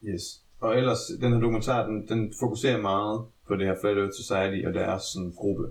[0.04, 0.22] Yes.
[0.60, 4.66] Og ellers, den her dokumentar, den, den fokuserer meget på det her Flat Earth Society
[4.66, 5.66] og deres sådan, gruppe.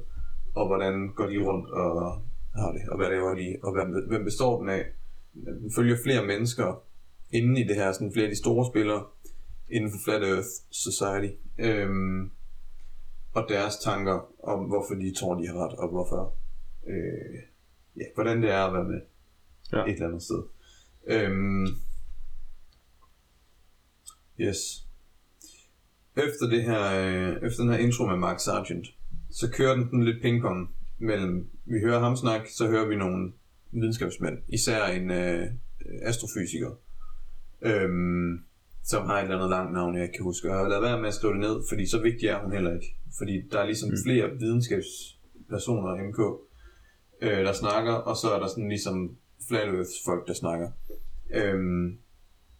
[0.55, 2.21] Og hvordan går de rundt og
[2.55, 4.85] har det, og hvad laver de, og hvem, hvem består den af.
[5.33, 6.83] Den følger flere mennesker
[7.31, 9.03] inde i det her, sådan flere af de store spillere
[9.69, 11.31] inden for Flat Earth Society.
[11.59, 12.31] Øhm,
[13.33, 16.35] og deres tanker om, hvorfor de tror, de har ret, og hvorfor,
[16.87, 17.39] øh,
[17.97, 19.01] ja, hvordan det er at være med
[19.73, 19.83] Ja.
[19.85, 20.43] et eller andet sted.
[21.07, 21.67] Øhm,
[24.39, 24.87] yes.
[26.17, 28.87] Efter det her, øh, efter den her intro med Mark Sargent,
[29.29, 33.33] så kører den sådan lidt pingpong mellem, vi hører ham snakke, så hører vi nogle
[33.71, 35.47] videnskabsmænd, især en øh,
[36.01, 36.71] astrofysiker,
[37.61, 38.43] øhm,
[38.83, 40.47] som har et eller andet langt navn, jeg kan huske.
[40.47, 42.73] Jeg har lavet være med at skrive det ned, fordi så vigtig er hun heller
[42.73, 42.95] ikke.
[43.17, 43.97] Fordi der er ligesom mm.
[44.05, 46.19] flere videnskabspersoner i MK,
[47.21, 50.71] øh, der snakker, og så er der sådan ligesom Flat Earth folk, der snakker.
[51.33, 51.97] Øhm,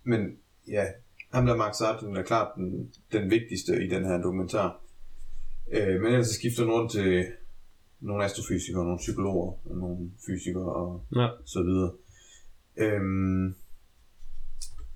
[0.04, 0.86] men ja,
[1.34, 4.82] ham der Mark Sargent er klart den, den vigtigste i den her dokumentar.
[5.72, 7.26] Øh, men ellers så skifter den rundt til
[8.00, 11.28] nogle astrofysikere, nogle psykologer, og nogle fysikere og Ja.
[11.46, 11.92] så videre.
[12.78, 13.56] Øhm,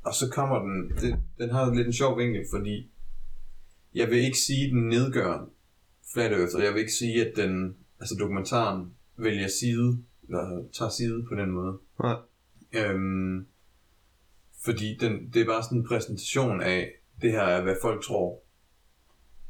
[0.05, 2.91] og så kommer den, det, den har lidt en sjov vinkel, fordi
[3.95, 5.49] jeg vil ikke sige, at den nedgør
[6.13, 10.89] Flat Earth, og jeg vil ikke sige, at den, altså dokumentaren vælger side, eller tager
[10.89, 11.77] side på den måde.
[11.99, 12.15] Nej.
[12.75, 13.47] Øhm,
[14.65, 18.43] fordi den, det er bare sådan en præsentation af, det her er, hvad folk tror.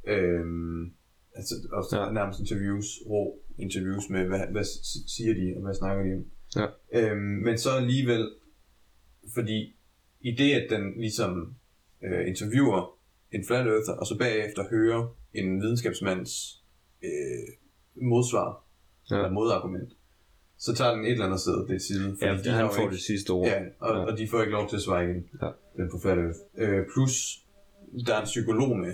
[0.08, 0.94] Øhm,
[1.36, 2.12] altså, og så Ja.
[2.12, 4.64] nærmest interviews, rå interviews med, hvad, hvad
[5.08, 6.26] siger de, og hvad snakker de om.
[6.56, 6.68] Ja.
[7.12, 8.32] Øhm, men så alligevel,
[9.34, 9.76] fordi
[10.20, 11.56] i det, at den ligesom
[12.04, 12.98] øh, interviewer
[13.32, 16.64] en flat earther, og så bagefter hører en videnskabsmands
[17.04, 17.48] øh,
[17.96, 18.65] modsvar,
[19.12, 19.16] Ja.
[19.16, 19.90] eller modargument,
[20.58, 22.18] så tager den et eller andet sted det side.
[22.22, 23.48] Ja, de han får ikke- det sidste ord.
[23.48, 24.12] Ja, og, Ja.
[24.12, 25.50] og de får ikke lov til at svare igen, Ja.
[25.78, 26.40] den earth.
[26.58, 27.14] Øh, plus,
[28.08, 28.94] der er en psykolog med,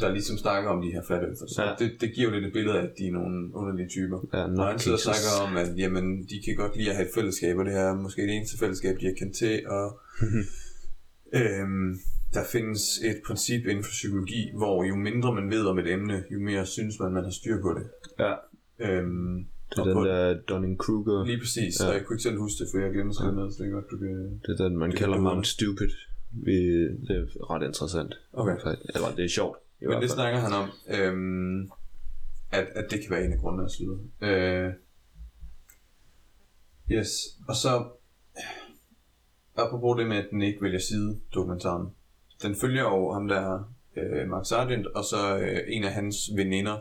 [0.00, 1.58] der ligesom snakker om de her flat earthers.
[1.58, 1.74] Ja.
[1.78, 4.18] Det, det giver jo lidt et billede af, at de er nogle underlige typer.
[4.32, 7.08] Ja, Og han sidder og snakker om, at jamen, de kan godt lide at have
[7.08, 9.68] et fællesskab, og det her er måske det eneste fællesskab, de har kendt til.
[9.68, 10.00] Og,
[11.40, 11.98] øhm,
[12.34, 16.24] der findes et princip inden for psykologi, hvor jo mindre man ved om et emne,
[16.32, 17.86] jo mere synes man, man har styr på det.
[18.18, 18.32] Ja,
[18.80, 21.24] Øhm, det er den på- der Dunning-Kruger.
[21.26, 21.86] Lige præcis, Ja.
[21.88, 23.68] og jeg kunne ikke selv huske det, for jeg glemte at skrive ned, så det
[23.68, 24.40] er godt, du kan...
[24.46, 25.90] Det er den, man kalder Mount Stupid.
[26.32, 26.56] Vi,
[27.06, 28.12] det er ret interessant.
[28.32, 28.56] Okay.
[28.64, 28.90] Faktisk.
[28.94, 29.56] Eller det er sjovt.
[29.82, 31.70] I Men det snakker han om, øhm,
[32.52, 34.66] at, at det kan være en af grundene og så videre.
[34.66, 34.72] Øh,
[36.98, 37.10] yes,
[37.48, 37.84] og så
[39.56, 41.86] apropos det med, at den ikke vælger side, dokumentaren.
[42.42, 46.76] Den følger jo ham der, øh, Mark Sargent, og så øh, en af hans veninder,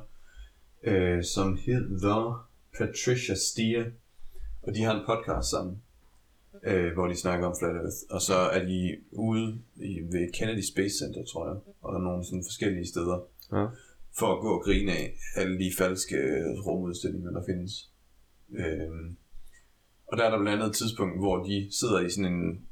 [0.83, 3.85] øh, som hedder Patricia Stier,
[4.61, 5.81] og de har en podcast sammen,
[6.63, 10.61] øh, hvor de snakker om Flat Earth, og så er de ude i, ved Kennedy
[10.73, 13.19] Space Center, tror jeg, og nogle sådan forskellige steder,
[13.51, 13.65] Ja.
[14.19, 16.17] for at gå og grine af alle de falske
[16.65, 17.91] rumudstillinger, der findes.
[18.51, 19.17] Øhm,
[20.07, 22.65] og der er der blandt andet et tidspunkt, hvor de sidder i sådan en...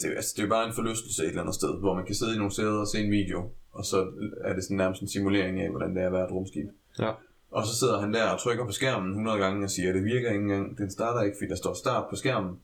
[0.00, 2.14] Det, altså, det er jo bare en forlystelse et eller andet sted, hvor man kan
[2.14, 3.98] sidde i nogle steder og se en video, og så
[4.44, 6.68] er det sådan nærmest en simulering af, hvordan det er at være et rumskib.
[6.98, 7.12] Ja.
[7.50, 10.04] Og så sidder han der og trykker på skærmen 100 gange og siger, at det
[10.04, 12.58] virker ikke engang, den starter ikke, fordi der står start på skærmen.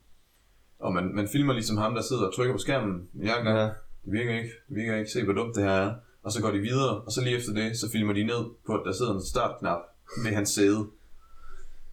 [0.79, 3.07] Og man, man filmer ligesom ham, der sidder og trykker på skærmen.
[3.19, 3.63] Jeg gang, Ja.
[4.05, 5.93] det virker ikke, det virker ikke, se hvor dumt det her er.
[6.23, 8.73] Og så går de videre, og så lige efter det, så filmer de ned på,
[8.73, 9.79] at der sidder en startknap
[10.23, 10.87] ved hans sæde.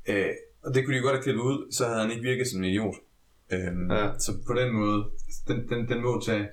[0.09, 0.26] Øh,
[0.62, 2.64] og det kunne de godt have klippet ud, så havde han ikke virket som en
[2.70, 2.94] idiot.
[3.53, 4.18] Øhm, Ja.
[4.18, 5.05] Så på den måde,
[5.48, 6.48] den, den, den må tage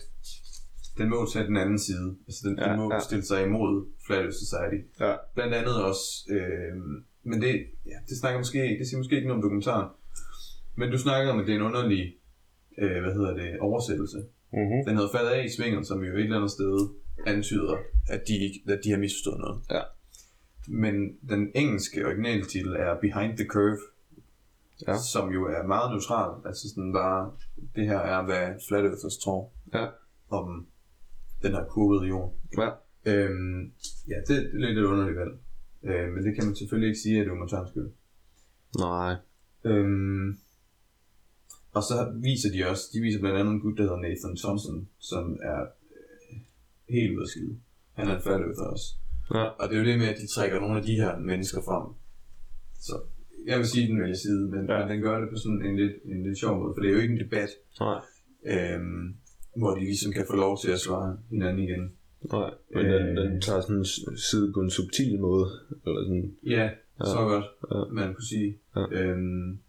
[0.97, 2.15] den må tage den anden side.
[2.27, 2.99] Altså den, Ja, den må ja.
[2.99, 4.79] stille sig imod Flat Earth Society.
[4.99, 5.15] Ja.
[5.35, 6.75] Blandt andet også, øh,
[7.23, 9.89] men det, ja, det snakker måske, det siger måske ikke noget om dokumentaren.
[10.75, 12.15] Men du snakker om, at det er en underlig,
[12.77, 14.17] øh, hvad hedder det, oversættelse.
[14.53, 14.85] Mm-hmm.
[14.87, 16.89] Den hedder faldet af i svingen, som jo et eller andet sted
[17.27, 17.77] antyder,
[18.09, 19.61] at de, ikke, at de har misforstået noget.
[19.71, 19.81] Ja.
[20.67, 20.95] Men
[21.29, 23.79] den engelske originaltitel er Behind the Curve,
[24.87, 24.97] Ja.
[25.11, 26.41] som jo er meget neutral.
[26.45, 27.31] Altså sådan bare,
[27.75, 29.87] det her er, hvad Flat Earthers tror Ja.
[30.29, 30.67] om
[31.47, 32.35] den her kurvede jord.
[32.57, 32.69] Ja.
[33.05, 33.71] Øhm,
[34.07, 35.33] ja, det, det er lidt et underligt valg.
[35.83, 37.89] Øh, men det kan man selvfølgelig ikke sige, at det er dokumentarens skyld.
[38.79, 39.13] Nej.
[39.65, 40.37] Øhm,
[41.71, 41.95] og så
[42.27, 45.61] viser de også, de viser blandt andet en gut, der hedder Nathan Thompson, som er
[45.61, 46.37] øh,
[46.89, 47.59] helt ude af skide.
[47.93, 48.87] Han er en færdig også.
[49.33, 49.43] Ja.
[49.59, 51.85] Og det er jo det med, at de trækker nogle af de her mennesker frem.
[52.87, 52.95] Så
[53.45, 54.79] jeg vil sige, den vælger side, men, ja.
[54.79, 56.93] men den gør det på sådan en lidt, en lidt sjov måde, for det er
[56.93, 58.01] jo ikke en debat, Nej.
[58.53, 59.15] øhm,
[59.57, 61.91] hvor de ligesom kan få lov til at svare hinanden igen.
[62.31, 62.49] Nej.
[62.73, 63.85] Men den, den tager sådan en
[64.17, 65.45] side på en subtil måde.
[65.85, 66.35] Eller sådan.
[66.45, 67.05] Ja, Ja.
[67.05, 67.93] Så godt, Ja.
[67.93, 68.57] man kunne sige.
[68.75, 68.81] Ja.
[68.91, 69.59] Øhm,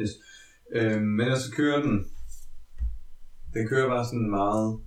[0.00, 0.10] yes.
[0.74, 2.04] øhm, men ellers så kører den,
[3.54, 4.80] den kører bare sådan meget,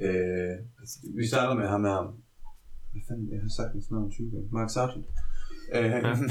[0.00, 2.16] øh, altså, vi starter med ham her,
[2.92, 5.06] hvad fanden, jeg har sagt hans navn 20 gange, Mark Sargent.
[5.74, 6.02] Øh,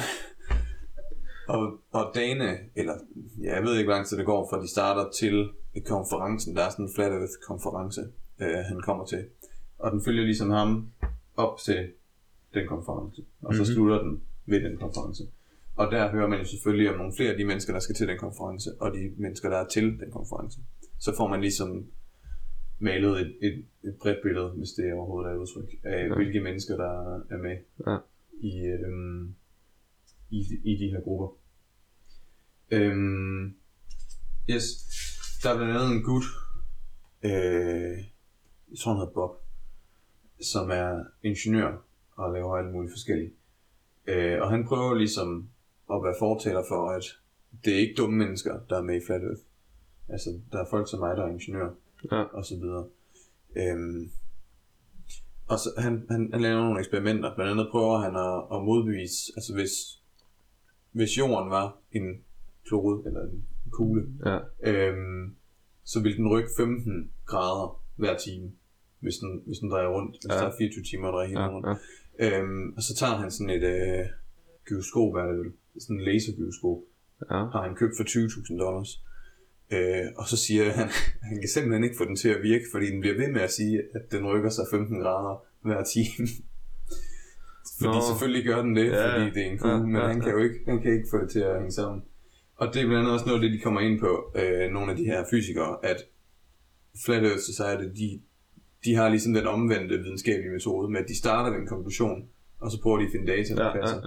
[1.48, 2.94] og, og dagene, eller
[3.44, 5.50] ja, jeg ved ikke, hvor lang tid det går, fra de starter til
[5.86, 6.56] konferencen.
[6.56, 8.02] Der er sådan en Flat Earth konference,
[8.42, 9.26] øh, han kommer til.
[9.78, 10.92] Og den følger ligesom ham
[11.38, 11.92] op til
[12.54, 13.22] den konference.
[13.42, 13.66] Og så Mhm.
[13.74, 15.24] slutter den ved den konference.
[15.76, 18.08] Og der hører man jo selvfølgelig om nogle flere af de mennesker, der skal til
[18.08, 20.60] den konference, og de mennesker, der er til den konference.
[21.00, 21.86] Så får man ligesom
[22.80, 26.16] malet et, et, et bredt billede, hvis det overhovedet er et udtryk, af ja.
[26.16, 27.98] hvilke mennesker, der er med Ja.
[28.40, 29.36] i, øhm,
[30.30, 31.28] i, i de her grupper.
[32.72, 33.56] Øhm,
[34.50, 34.64] yes,
[35.44, 36.24] der er blandt andet en gut,
[37.24, 37.98] øh,
[38.72, 39.32] jeg tror han hedder Bob,
[40.42, 41.86] som er ingeniør
[42.16, 43.34] og laver alt muligt forskelligt.
[44.08, 45.50] Øh, og han prøver ligesom
[45.94, 47.04] at være fortaler for, at
[47.66, 49.42] det er ikke dumme mennesker, der er med i Flat Earth.
[50.10, 51.70] Altså, der er folk som mig, der er ingeniør,
[52.12, 52.24] Ja.
[52.24, 52.88] og så videre.
[53.56, 54.12] Øhm,
[55.48, 57.36] og så han, han, han laver nogle eksperimenter.
[57.36, 59.72] Blandt andet prøver han at, at modbevise, altså hvis,
[60.98, 62.08] hvis jorden var en
[62.68, 64.38] klode, eller en kugle, Ja.
[64.72, 65.36] øhm,
[65.84, 68.52] så ville den rykke 15 grader hver time,
[69.00, 70.12] hvis den, hvis den drejer rundt.
[70.16, 70.40] Hvis Ja.
[70.40, 71.50] der er 24 timer at dreje hele Ja.
[71.56, 71.68] rundt.
[72.20, 72.40] Ja.
[72.40, 74.06] Øhm, og så tager han sådan et øh,
[74.66, 75.52] gyroskop, er det vel?
[75.80, 76.78] Sådan en lasergyroskop.
[77.32, 77.36] Ja.
[77.54, 78.92] Har han købt for 20.000 dollars.
[79.76, 80.88] Øh, og så siger han,
[81.30, 83.52] han kan simpelthen ikke få den til at virke, fordi den bliver ved med at
[83.52, 86.28] sige, at den rykker sig 15 grader hver time.
[87.80, 88.02] Fordi Nå.
[88.10, 90.32] selvfølgelig gør den det, Ja, fordi det er en kugle, ja, men ja, han kan
[90.32, 92.04] jo ikke, han kan ikke få det til at hænge sammen.
[92.56, 94.92] Og det er blandt andet også noget af det, de kommer ind på, øh, nogle
[94.92, 95.98] af de her fysikere, at
[97.06, 98.20] Flat Earth Society, de,
[98.86, 102.28] de har ligesom den omvendte videnskabelige metode, med at de starter med en konklusion,
[102.60, 104.00] og så prøver de at finde data, der Ja, passer.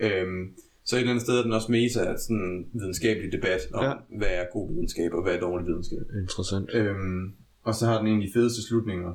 [0.00, 0.22] ja, ja.
[0.22, 3.60] Øhm, så et eller andet sted er den også meta af sådan en videnskabelig debat
[3.74, 3.88] om, Ja.
[3.90, 3.94] ja.
[4.18, 5.98] hvad er god videnskab og hvad er dårlig videnskab.
[6.22, 6.70] Interessant.
[6.74, 9.12] Øhm, og så har den egentlig fedeste slutninger,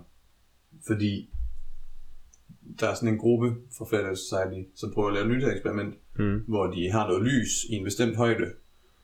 [0.88, 1.30] fordi
[2.80, 5.96] der er sådan en gruppe fra Flat Society, som prøver at lave et nyt eksperiment,
[6.20, 6.40] Mm.
[6.48, 8.52] hvor de har noget lys i en bestemt højde,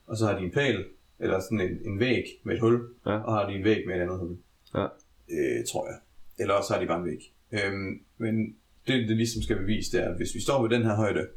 [0.08, 0.86] og så har de en pæl,
[1.20, 3.12] eller sådan en, en væg med et hul, Ja.
[3.12, 4.38] og har de en væg med et andet hul.
[4.76, 4.84] Ja.
[5.32, 5.98] Øh, tror jeg.
[6.40, 7.34] Eller også har de bare en væg.
[7.52, 8.56] Øhm, men
[8.88, 11.28] det, det ligesom skal bevise, det er, at hvis vi står ved den her højde,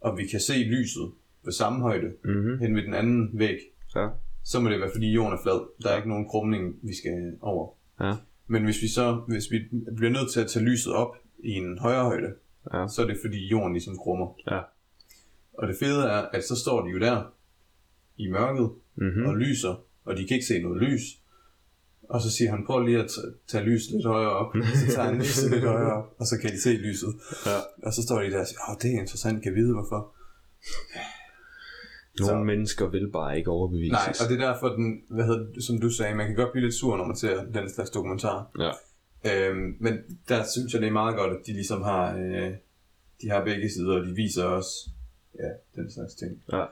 [0.00, 1.10] og vi kan se lyset
[1.44, 2.58] ved samme højde, Mm-hmm.
[2.58, 3.58] hen ved den anden væg,
[3.96, 4.08] Ja.
[4.44, 5.68] så må det være, fordi jorden er flad.
[5.82, 7.74] Der er ikke nogen krumning, vi skal over.
[8.00, 8.14] Ja.
[8.46, 9.58] Men hvis vi så hvis vi
[9.96, 12.34] bliver nødt til at tage lyset op i en højere højde,
[12.74, 12.88] Ja.
[12.88, 14.34] så er det fordi jorden ligesom krummer.
[14.50, 14.60] Ja.
[15.58, 17.22] Og det fede er, at så står de jo der
[18.16, 19.26] i mørket Mm-hmm.
[19.26, 19.74] og lyser,
[20.04, 21.02] og de kan ikke se noget lys.
[22.08, 23.10] Og så siger han, prøv lige at
[23.48, 24.52] tage lyset lidt højere op.
[24.74, 27.14] Så tager han lyset lidt højere op, og så kan de se lyset.
[27.46, 27.56] Ja.
[27.86, 30.14] Og så står de der og siger, åh, det er interessant, kan vide hvorfor.
[32.20, 33.92] Nogle Så- mennesker vil bare ikke overbevises.
[33.92, 36.64] Nej, og det er derfor, den, hvad hedder som du sagde, man kan godt blive
[36.66, 38.50] lidt sur, når man ser den slags dokumentar.
[38.58, 38.70] Ja.
[39.24, 42.52] Øhm, men der synes jeg, det er meget godt, at de ligesom har, øh,
[43.22, 44.90] de har begge sider, og de viser også
[45.38, 46.42] ja, den slags ting.
[46.52, 46.64] Ja.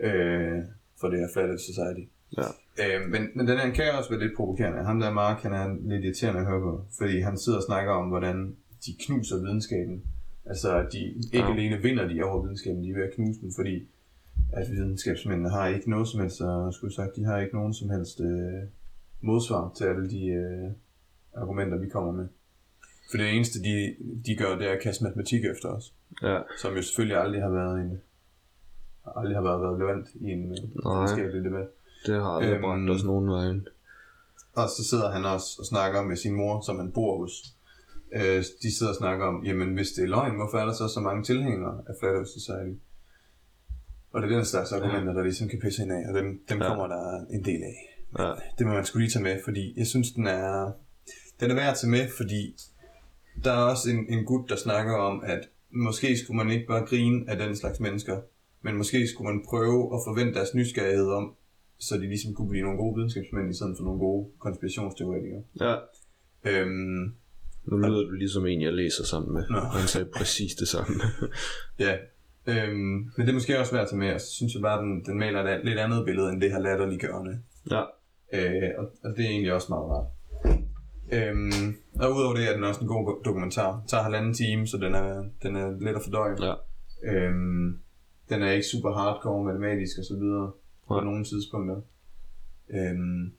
[0.00, 0.62] Øh,
[1.00, 2.10] for det her Flat Earth Society.
[2.36, 2.48] Ja.
[2.82, 4.84] Øh, men, men den her kan også være lidt provokerende.
[4.84, 7.92] Ham der Mark, han er lidt irriterende at høre på, fordi han sidder og snakker
[7.92, 10.02] om, hvordan de knuser videnskaben.
[10.44, 10.98] Altså, de
[11.32, 11.52] ikke ja.
[11.52, 13.88] alene vinder de over videnskaben, de er ved at knuse den, fordi
[14.52, 17.90] at videnskabsmændene har ikke noget som helst, og skulle sagt, de har ikke nogen som
[17.90, 18.62] helst øh,
[19.20, 20.70] modsvar til alle de øh,
[21.36, 22.26] argumenter, vi kommer med.
[23.10, 23.96] For det eneste, de,
[24.26, 26.38] de gør, det er at kaste matematik efter os, Ja.
[26.58, 28.00] som jo selvfølgelig aldrig har været en
[29.16, 30.58] aldrig har været relevant i en øh,
[30.96, 31.68] videnskabelig debat.
[32.06, 32.62] Det har aldrig Øhm.
[32.62, 33.66] bragt os nogen vejen.
[34.56, 37.32] Og så sidder han også og snakker med sin mor, som han bor hos.
[38.12, 40.88] Øh, de sidder og snakker om, jamen hvis det er løgn, hvorfor er der så
[40.88, 42.78] så mange tilhængere af Flat Earth Society?
[44.12, 46.58] Og det er den slags argumenter, der ligesom kan pisse ind af, og dem, dem
[46.58, 46.64] Ja.
[46.64, 46.70] ja.
[46.70, 47.76] kommer der en del af.
[48.18, 48.32] Ja.
[48.58, 50.72] Det må man skulle lige tage med, fordi jeg synes, den er,
[51.40, 52.54] den er værd at tage med, fordi
[53.44, 56.86] der er også en, en gut, der snakker om, at måske skulle man ikke bare
[56.86, 58.20] grine af den slags mennesker,
[58.62, 61.34] men måske skulle man prøve at forvente deres nysgerrighed om,
[61.78, 65.42] så de ligesom kunne blive nogle gode videnskabsmænd, i stedet for nogle gode konspirationsteoretikere.
[65.60, 65.74] ja.
[66.50, 67.14] Øhm,
[67.64, 69.44] Nu lyder du ligesom en, jeg læser sammen med.
[69.50, 69.58] Nå.
[69.58, 70.94] Han sagde præcis det samme.
[71.86, 71.96] ja.
[72.48, 74.82] Øhm, men det er måske også værd at tage med, og så synes jeg bare,
[74.82, 77.38] den, den maler et lidt andet billede, end det her latterliggørende.
[77.70, 77.82] ja.
[78.32, 80.06] Øh, og, og det er egentlig også meget rart.
[81.12, 83.78] Øhm, og udover det er den også en god dokumentar.
[83.78, 86.36] Den tager halvanden time, så den er, den er let at fordøje.
[86.46, 86.54] Ja.
[87.02, 87.78] Øhm,
[88.28, 90.52] den er ikke super hardcore matematisk og så videre
[90.88, 91.04] på Nej.
[91.04, 91.80] nogle tidspunkter.
[92.70, 93.32] Øhm,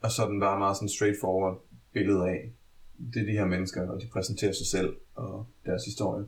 [0.00, 2.52] og så er den bare meget sådan straightforward billede af,
[3.14, 6.26] det er de her mennesker, og de præsenterer sig selv og deres historie.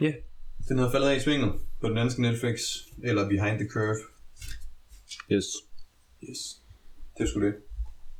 [0.00, 0.12] Ja.
[0.68, 2.60] Den hedder faldet af i svinget på den danske Netflix,
[3.02, 3.98] eller Behind the Curve.
[5.32, 5.44] Yes.
[6.30, 6.62] Yes.
[7.18, 7.54] Det sgu det.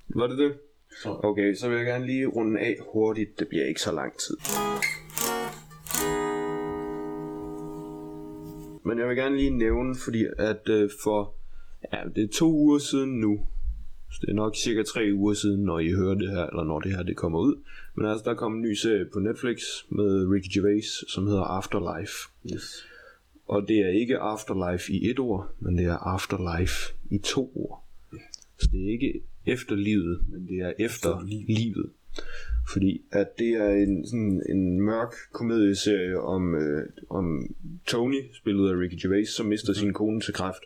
[0.09, 0.55] Var det det?
[1.03, 1.21] Så.
[1.23, 3.39] Okay, så vil jeg gerne lige runde af hurtigt.
[3.39, 4.37] Det bliver ikke så lang tid.
[8.85, 11.35] Men jeg vil gerne lige nævne, fordi at øh, for
[11.93, 13.47] ja, det er to uger siden nu,
[14.11, 16.81] så det er nok cirka tre uger siden, når I hører det her, eller når
[16.81, 17.63] det her det kommer ud.
[17.95, 22.15] Men altså, der kom en ny serie på Netflix med Ricky Gervais, som hedder Afterlife.
[22.55, 22.87] Yes.
[23.49, 27.86] Og det er ikke Afterlife i et ord, men det er Afterlife i to ord.
[28.59, 31.91] Så det er ikke efter livet, men det er efter livet.
[32.73, 37.55] Fordi at det er en, sådan en mørk komedieserie om, øh, om
[37.87, 40.63] Tony, spillet af Ricky Gervais, som mister sin kone til kræft.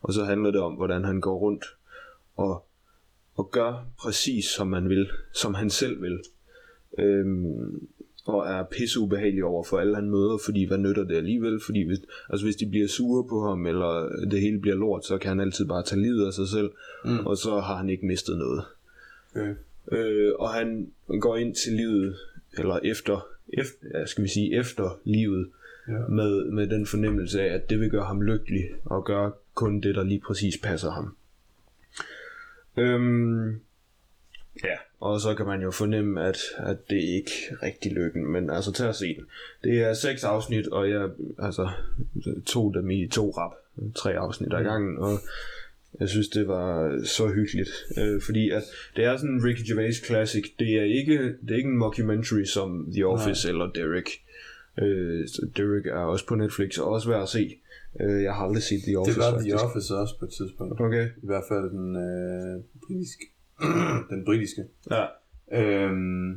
[0.00, 1.64] Og så handler det om, hvordan han går rundt
[2.36, 2.66] og,
[3.34, 6.18] og gør præcis som man vil, som han selv vil.
[6.98, 7.88] Øhm,
[8.30, 11.60] og er pisse ubehagelig over for alle han møder, fordi hvad nytter det alligevel?
[11.60, 11.98] Fordi hvis,
[12.30, 15.40] altså hvis de bliver sure på ham, eller det hele bliver lort, så kan han
[15.40, 16.70] altid bare tage livet af sig selv,
[17.04, 17.26] mm.
[17.26, 18.64] og så har han ikke mistet noget.
[19.36, 19.54] Okay.
[19.92, 20.88] Øh, og han
[21.20, 22.16] går ind til livet,
[22.58, 25.48] eller efter, efter skal vi sige, efter livet,
[25.88, 25.98] Ja.
[26.08, 29.94] med, med den fornemmelse af, at det vil gøre ham lykkelig, og gøre kun det,
[29.94, 31.16] der lige præcis passer ham.
[32.76, 33.60] Øhm,
[34.64, 38.50] ja, og så kan man jo fornemme, at, at det ikke er rigtig lykken, men
[38.50, 39.24] altså til at se den.
[39.64, 41.70] Det er seks afsnit, og jeg altså,
[42.46, 43.52] tog dem i to rap,
[43.94, 45.18] tre afsnit ad gangen, og
[46.00, 48.62] jeg synes, det var så hyggeligt, øh, fordi at
[48.96, 50.44] det er sådan en Ricky Gervais classic.
[50.58, 53.52] Det er ikke, det er ikke en mockumentary som The Office Nej.
[53.52, 54.08] eller Derek.
[54.78, 57.58] Øh, Derek er også på Netflix og også værd at se.
[58.00, 59.56] Øh, jeg har aldrig set The Office Det var faktisk.
[59.56, 60.80] The Office også på et tidspunkt.
[60.80, 61.06] Okay.
[61.06, 63.24] I hvert fald den øh, britiske.
[64.10, 64.64] den britiske.
[64.90, 65.06] Ja.
[65.52, 66.30] Øhm,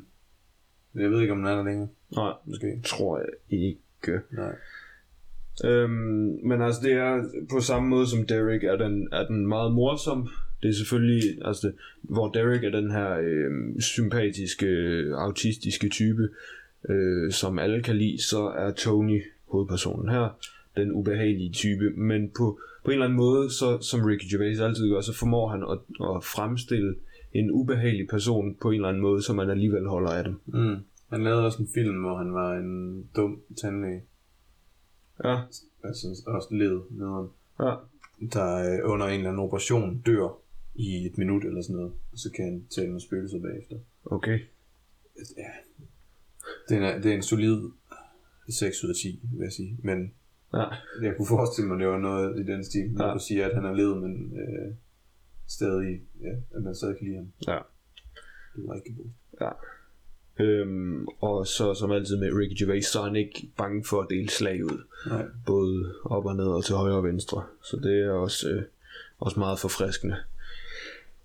[0.95, 1.87] jeg ved ikke, om den er der længere.
[2.15, 2.81] Nej, Måske.
[2.85, 4.19] tror jeg ikke.
[4.31, 4.55] Nej.
[5.65, 9.73] Øhm, men altså det er på samme måde som Derek er den, er den meget
[9.73, 10.29] morsom.
[10.63, 16.29] Det er selvfølgelig, altså det, hvor Derek er den her øh, sympatiske, øh, autistiske type,
[16.89, 20.39] øh, som alle kan lide, så er Tony, hovedpersonen her,
[20.77, 21.89] den ubehagelige type.
[21.89, 25.47] Men på, på en eller anden måde, så, som Ricky Gervais altid gør, så formår
[25.47, 25.77] han at,
[26.15, 26.95] at fremstille
[27.33, 30.39] en ubehagelig person på en eller anden måde, så man alligevel holder af dem.
[30.45, 30.75] Mm.
[31.09, 34.01] Han lavede også en film, hvor han var en dum tandlæge.
[35.23, 35.41] Ja,
[35.83, 37.29] Altså også led nederen.
[37.59, 37.73] ja,
[38.33, 40.37] Der øh, under en eller anden operation dør
[40.75, 41.91] i et minut eller sådan noget.
[42.11, 43.75] Og så kan han tale med spøgelser bagefter.
[44.05, 44.39] okay.
[45.37, 45.49] Ja.
[46.69, 47.61] Det er, det er en solid
[48.49, 49.77] 6 ud af 10, vil jeg sige.
[49.83, 50.13] Men
[50.53, 50.65] Ja,
[51.01, 53.13] jeg kunne forestille mig, det var noget i den stil, når Ja.
[53.13, 54.73] du siger, at han er led, men øh,
[55.55, 57.27] stadig, ja, at man stadig kan lide ham.
[57.47, 57.59] ja.
[58.55, 58.81] God.
[59.41, 59.49] Ja.
[60.39, 64.07] Øhm, og så som altid med Ricky Gervais, så er han ikke bange for at
[64.09, 64.83] dele slag ud.
[65.07, 65.25] Nej.
[65.45, 67.43] Både op og ned og til højre og venstre.
[67.61, 68.63] Så det er også, øh,
[69.19, 70.15] også meget forfriskende.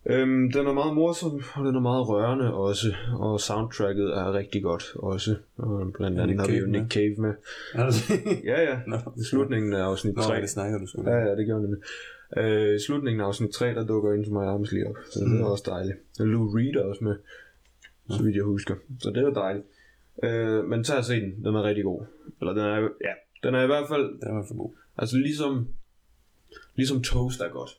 [0.06, 2.94] Øhm, den er meget morsom, og den er meget rørende også.
[3.18, 5.36] Og soundtracket er rigtig godt også.
[5.56, 6.90] Og blandt andet har vi jo Nick med?
[6.90, 7.32] Cave med.
[7.74, 8.44] Det?
[8.44, 8.80] Ja, ja.
[8.86, 8.96] Nå.
[9.16, 10.40] I slutningen af afsnit Nå, 3.
[10.40, 11.78] det snakker du sgu Ja, ja, det gør det.
[12.36, 14.96] Øh, I slutningen af afsnit 3, der dukker ind til mig armes lige op.
[15.10, 15.98] Så det er også dejligt.
[16.20, 17.16] Og Lou Reed er også med,
[18.10, 18.74] så vidt jeg husker.
[19.00, 19.64] Så det er dejligt.
[20.22, 21.44] Øh, men tag og se den.
[21.44, 22.02] Den er rigtig god.
[22.40, 23.12] Eller den er, ja,
[23.42, 24.70] den er i hvert fald, Det var for god.
[24.98, 25.68] altså ligesom,
[26.76, 27.78] ligesom Toast er godt.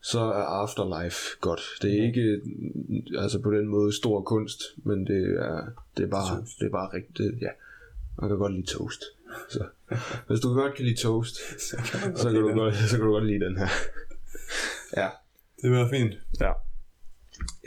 [0.00, 1.60] Så er Afterlife godt.
[1.82, 6.08] Det er ikke, mm, altså på den måde stor kunst, men det er, det er
[6.08, 7.48] bare, det er bare rigtigt, ja.
[8.20, 9.02] Man kan godt lide toast.
[9.48, 9.64] Så,
[10.26, 11.36] hvis du godt kan lide toast,
[11.68, 13.68] Så kan så kan, du godt, så kan du godt lide den her.
[14.96, 15.08] ja.
[15.62, 16.14] Det var fint.
[16.40, 16.52] Ja.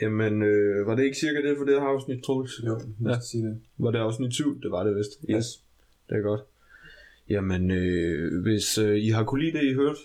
[0.02, 2.62] Jamen, øh, var det ikke cirka det for det her afsnit, Troels?
[2.66, 3.60] Jo, skal sige det.
[3.78, 4.60] Var det afsnit 7?
[4.62, 5.10] Det var det vist.
[5.30, 5.46] Yes.
[6.08, 6.40] Det er godt.
[7.30, 9.98] Jamen, øh, hvis øh, I har kunne lide det, I hørte,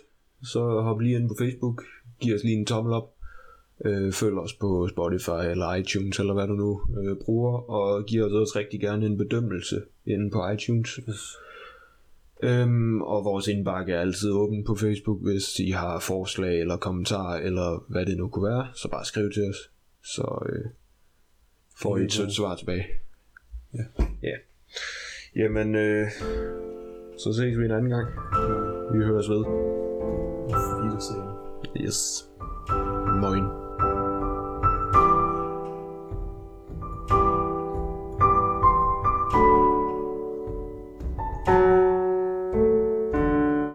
[0.44, 1.84] så hop lige ind på Facebook.
[2.20, 3.12] Giv os lige en tommel op.
[3.86, 7.70] Øh, følg os på Spotify eller iTunes, eller hvad du nu øh, bruger.
[7.70, 10.90] Og giv os også rigtig gerne en bedømmelse inde på iTunes.
[11.10, 11.38] Yes.
[12.44, 17.40] Øhm, og vores indbakke er altid åben på Facebook, hvis I har forslag eller kommentarer,
[17.40, 19.72] eller hvad det nu kunne være, så bare skriv til os,
[20.04, 20.66] så øh,
[21.78, 22.86] får I et sødt svar tilbage.
[23.74, 23.84] Ja.
[24.24, 24.36] Ja.
[25.36, 26.08] Jamen, øh,
[27.18, 28.08] så ses vi en anden gang.
[28.94, 29.46] Vi høres ved.
[30.54, 31.30] Auf Wiedersehen.
[31.82, 32.30] Yes.
[33.22, 33.65] Moin.